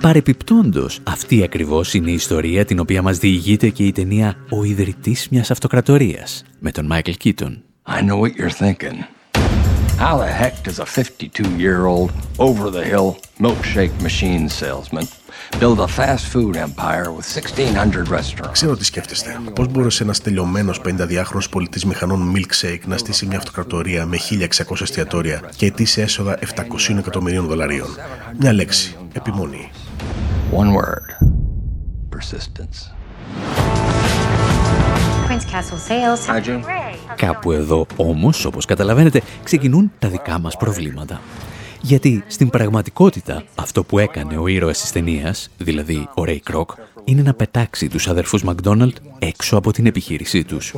Παρεπιπτόντος, 0.00 1.00
αυτή 1.02 1.42
ακριβώς 1.42 1.94
είναι 1.94 2.10
η 2.10 2.14
ιστορία 2.14 2.64
την 2.64 2.78
οποία 2.78 3.02
μας 3.02 3.18
διηγείται 3.18 3.68
και 3.68 3.84
η 3.84 3.92
ταινία 3.92 4.36
«Ο 4.50 4.64
ιδρυτής 4.64 5.28
μιας 5.28 5.50
αυτοκρατορίας» 5.50 6.44
με 6.58 6.70
τον 6.70 6.86
Μάικλ 6.86 7.10
Κίτον. 7.10 7.62
I 7.86 8.00
know 8.00 8.18
what 8.20 8.32
you're 8.40 8.66
thinking. 8.66 9.15
How 9.98 10.18
the 10.18 10.30
heck 10.40 10.62
does 10.62 10.78
a 10.78 10.84
52-year-old, 10.84 12.10
over-the-hill 12.38 13.08
milkshake 13.40 13.94
machine 14.02 14.48
salesman 14.48 15.06
build 15.58 15.78
a 15.80 15.88
fast 15.88 16.24
food 16.32 16.54
empire 16.56 17.10
with 17.16 17.24
1600 17.24 18.08
restaurants; 18.08 18.52
Ξέρω 18.52 18.76
τι 18.76 18.84
σκέφτεστε. 18.84 19.40
Πώς 19.54 19.68
μπορούσε 19.68 20.02
ένας 20.02 20.20
τελειωμένος 20.20 20.80
50διάχρονο 20.84 21.42
πολιτής 21.50 21.84
μηχανών 21.84 22.34
milkshake 22.36 22.80
να 22.86 22.96
στήσει 22.96 23.26
μια 23.26 23.38
αυτοκρατορία 23.38 24.06
με 24.06 24.16
1600 24.16 24.80
εστιατόρια 24.80 25.42
και 25.56 25.66
ετήσια 25.66 26.02
έσοδα 26.02 26.38
700 26.38 26.98
εκατομμυρίων 26.98 27.46
δολαρίων; 27.46 27.88
Μια 28.38 28.52
λέξη. 28.52 28.96
Επιμονή. 29.12 29.70
One 30.52 30.72
word. 30.76 31.08
Persistence. 32.16 32.96
Κάπου 37.16 37.52
εδώ 37.52 37.86
όμως, 37.96 38.44
όπως 38.44 38.64
καταλαβαίνετε, 38.64 39.22
ξεκινούν 39.42 39.92
τα 39.98 40.08
δικά 40.08 40.38
μας 40.38 40.56
προβλήματα. 40.56 41.20
Γιατί 41.80 42.24
στην 42.26 42.50
πραγματικότητα 42.50 43.42
αυτό 43.54 43.84
που 43.84 43.98
έκανε 43.98 44.36
ο 44.36 44.46
ήρωας 44.46 44.80
της 44.80 44.92
ταινίας, 44.92 45.50
δηλαδή 45.58 46.08
ο 46.14 46.24
Ρέι 46.24 46.40
Κρόκ, 46.40 46.70
είναι 47.04 47.22
να 47.22 47.34
πετάξει 47.34 47.88
τους 47.88 48.08
αδερφούς 48.08 48.42
Μακδόναλτ 48.42 48.96
έξω 49.18 49.56
από 49.56 49.72
την 49.72 49.86
επιχείρησή 49.86 50.44
τους. 50.44 50.74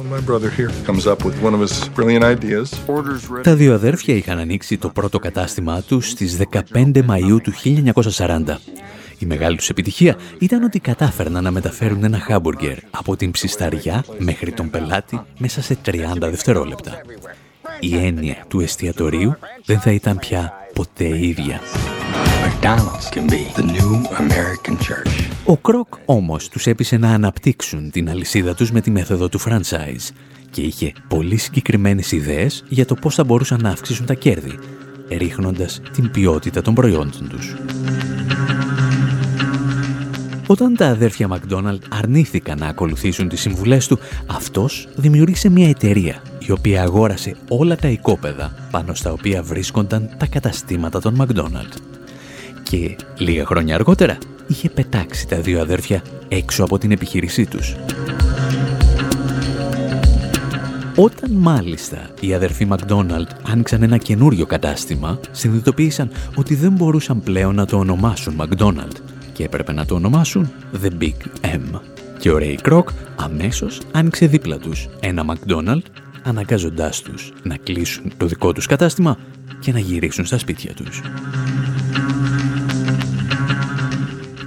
Τα 3.43 3.55
δύο 3.55 3.75
αδέρφια 3.75 4.15
είχαν 4.15 4.39
ανοίξει 4.39 4.79
το 4.79 4.89
πρώτο 4.89 5.19
κατάστημά 5.19 5.83
τους 5.83 6.09
στις 6.09 6.37
15 6.73 7.03
Μαΐου 7.09 7.41
του 7.43 7.53
1940 7.53 8.59
η 9.19 9.27
μεγάλη 9.27 9.57
τους 9.57 9.69
επιτυχία 9.69 10.17
ήταν 10.39 10.63
ότι 10.63 10.81
κατάφερναν 10.81 11.43
να 11.43 11.51
μεταφέρουν 11.51 12.05
ένα 12.05 12.19
χάμπουργκερ 12.19 12.79
από 12.91 13.17
την 13.17 13.31
ψισταριά 13.31 14.05
μέχρι 14.19 14.53
τον 14.53 14.71
πελάτη 14.71 15.21
μέσα 15.39 15.63
σε 15.63 15.79
30 15.87 15.93
δευτερόλεπτα. 16.19 16.93
Η 17.81 17.97
έννοια 17.97 18.45
του 18.49 18.61
εστιατορίου 18.61 19.37
δεν 19.65 19.81
θα 19.81 19.91
ήταν 19.91 20.19
πια 20.19 20.53
ποτέ 20.75 21.27
ίδια. 21.27 21.61
Ο 25.45 25.57
Κροκ 25.57 25.89
όμως 26.05 26.49
τους 26.49 26.67
έπεισε 26.67 26.97
να 26.97 27.11
αναπτύξουν 27.11 27.91
την 27.91 28.11
αλυσίδα 28.11 28.55
τους 28.55 28.71
με 28.71 28.81
τη 28.81 28.91
μέθοδο 28.91 29.29
του 29.29 29.41
franchise 29.41 30.15
και 30.51 30.61
είχε 30.61 30.93
πολύ 31.09 31.37
συγκεκριμένες 31.37 32.13
ιδέες 32.13 32.65
για 32.69 32.85
το 32.85 32.95
πώς 32.95 33.15
θα 33.15 33.25
μπορούσαν 33.25 33.61
να 33.63 33.71
αυξήσουν 33.71 34.07
τα 34.07 34.15
κέρδη, 34.15 34.59
ρίχνοντας 35.09 35.81
την 35.93 36.11
ποιότητα 36.11 36.63
των 36.63 36.75
προϊόντων 36.75 37.29
τους. 37.29 37.57
Όταν 40.51 40.77
τα 40.77 40.87
αδέρφια 40.87 41.29
Μακδόναλτ 41.29 41.83
αρνήθηκαν 41.89 42.59
να 42.59 42.67
ακολουθήσουν 42.67 43.29
τις 43.29 43.41
συμβουλές 43.41 43.87
του, 43.87 43.99
αυτός 44.27 44.89
δημιούργησε 44.97 45.49
μια 45.49 45.69
εταιρεία 45.69 46.23
η 46.39 46.51
οποία 46.51 46.83
αγόρασε 46.83 47.37
όλα 47.49 47.77
τα 47.77 47.89
οικόπεδα 47.89 48.55
πάνω 48.71 48.95
στα 48.95 49.13
οποία 49.13 49.43
βρίσκονταν 49.43 50.11
τα 50.17 50.27
καταστήματα 50.27 51.01
των 51.01 51.15
Μακδόναλτ. 51.15 51.73
Και 52.63 52.97
λίγα 53.19 53.45
χρόνια 53.45 53.75
αργότερα 53.75 54.19
είχε 54.47 54.71
πετάξει 54.71 55.29
τα 55.29 55.41
δύο 55.41 55.61
αδέρφια 55.61 56.03
έξω 56.29 56.65
από 56.65 56.79
την 56.79 56.91
επιχείρησή 56.91 57.47
τους. 57.47 57.77
Όταν 60.97 61.31
μάλιστα 61.33 62.11
οι 62.21 62.35
αδερφοί 62.35 62.65
Μακδόναλτ 62.65 63.29
άνοιξαν 63.51 63.83
ένα 63.83 63.97
καινούριο 63.97 64.47
κατάστημα, 64.47 65.21
συνειδητοποίησαν 65.31 66.11
ότι 66.35 66.55
δεν 66.55 66.73
μπορούσαν 66.73 67.23
πλέον 67.23 67.55
να 67.55 67.67
το 67.67 67.79
ονομάσουν 67.79 68.35
Μακδόναλτ 68.35 68.97
και 69.39 69.45
έπρεπε 69.45 69.73
να 69.73 69.85
το 69.85 69.95
ονομάσουν 69.95 70.51
The 70.83 70.89
Big 71.03 71.15
M. 71.43 71.81
Και 72.19 72.31
ο 72.31 72.39
Ray 72.41 72.57
Kroc 72.69 72.83
αμέσως 73.17 73.81
άνοιξε 73.93 74.27
δίπλα 74.27 74.59
τους 74.59 74.89
ένα 75.01 75.25
McDonald's 75.27 75.83
αναγκάζοντάς 76.23 77.03
τους 77.03 77.33
να 77.43 77.57
κλείσουν 77.57 78.13
το 78.17 78.27
δικό 78.27 78.53
τους 78.53 78.67
κατάστημα 78.67 79.19
και 79.61 79.73
να 79.73 79.79
γυρίσουν 79.79 80.25
στα 80.25 80.39
σπίτια 80.39 80.75
τους. 80.75 81.03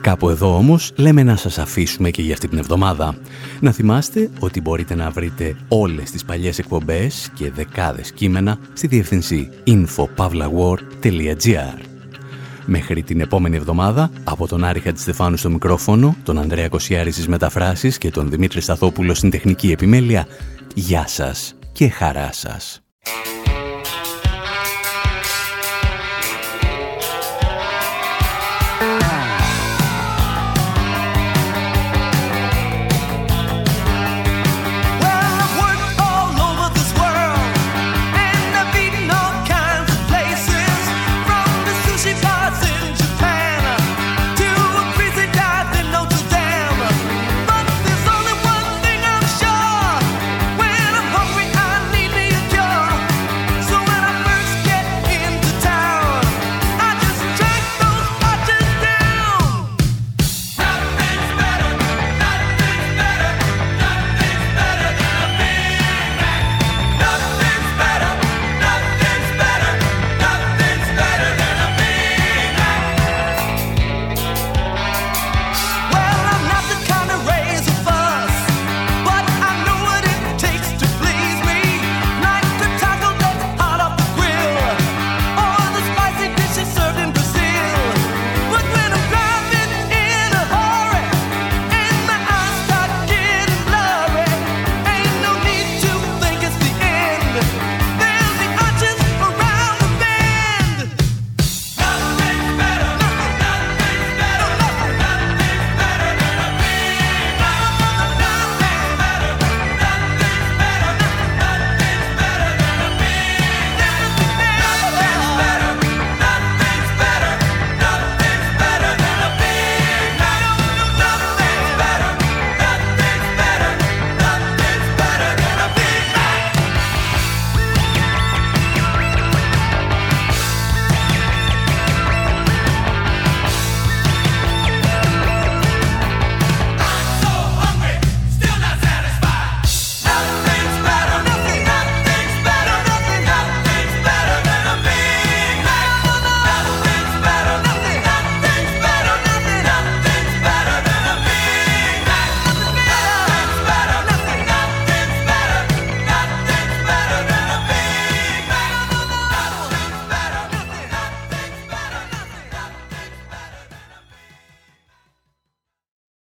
Κάπου 0.02 0.30
εδώ 0.30 0.58
όμως 0.58 0.92
λέμε 0.96 1.24
να 1.24 1.36
σας 1.36 1.58
αφήσουμε 1.58 2.10
και 2.10 2.22
για 2.22 2.34
αυτή 2.34 2.48
την 2.48 2.58
εβδομάδα. 2.58 3.16
Να 3.60 3.72
θυμάστε 3.72 4.30
ότι 4.40 4.62
μπορείτε 4.62 4.96
να 4.96 5.10
βρείτε 5.10 5.56
όλες 5.68 6.12
τις 6.12 6.26
παλιές 6.26 6.60
εκπομπές 6.60 7.32
και 7.34 7.52
δεκάδες 7.52 8.12
κείμενα 8.12 8.58
στη 8.74 8.88
διευθυνσή 8.88 9.50
infopavlawar.gr 9.68 11.91
Μέχρι 12.66 13.04
την 13.04 13.22
επόμενη 13.22 13.56
εβδομάδα, 13.56 14.12
από 14.24 14.48
τον 14.48 14.64
Άρη 14.64 14.80
Χατζηστεφάνου 14.80 15.38
στο 15.38 15.50
μικρόφωνο, 15.50 16.16
τον 16.24 16.38
Ανδρέα 16.38 16.70
Κοσιάρης 16.70 17.14
στις 17.14 17.28
μεταφράσεις 17.28 17.98
και 17.98 18.12
τον 18.12 18.30
Δημήτρη 18.30 18.62
Σταθόπουλο 18.62 19.14
στην 19.14 19.30
τεχνική 19.30 19.72
επιμέλεια, 19.72 20.28
γεια 20.74 21.08
σας 21.08 21.56
και 21.72 21.90
χαρά 21.90 22.30
σας. 22.32 22.82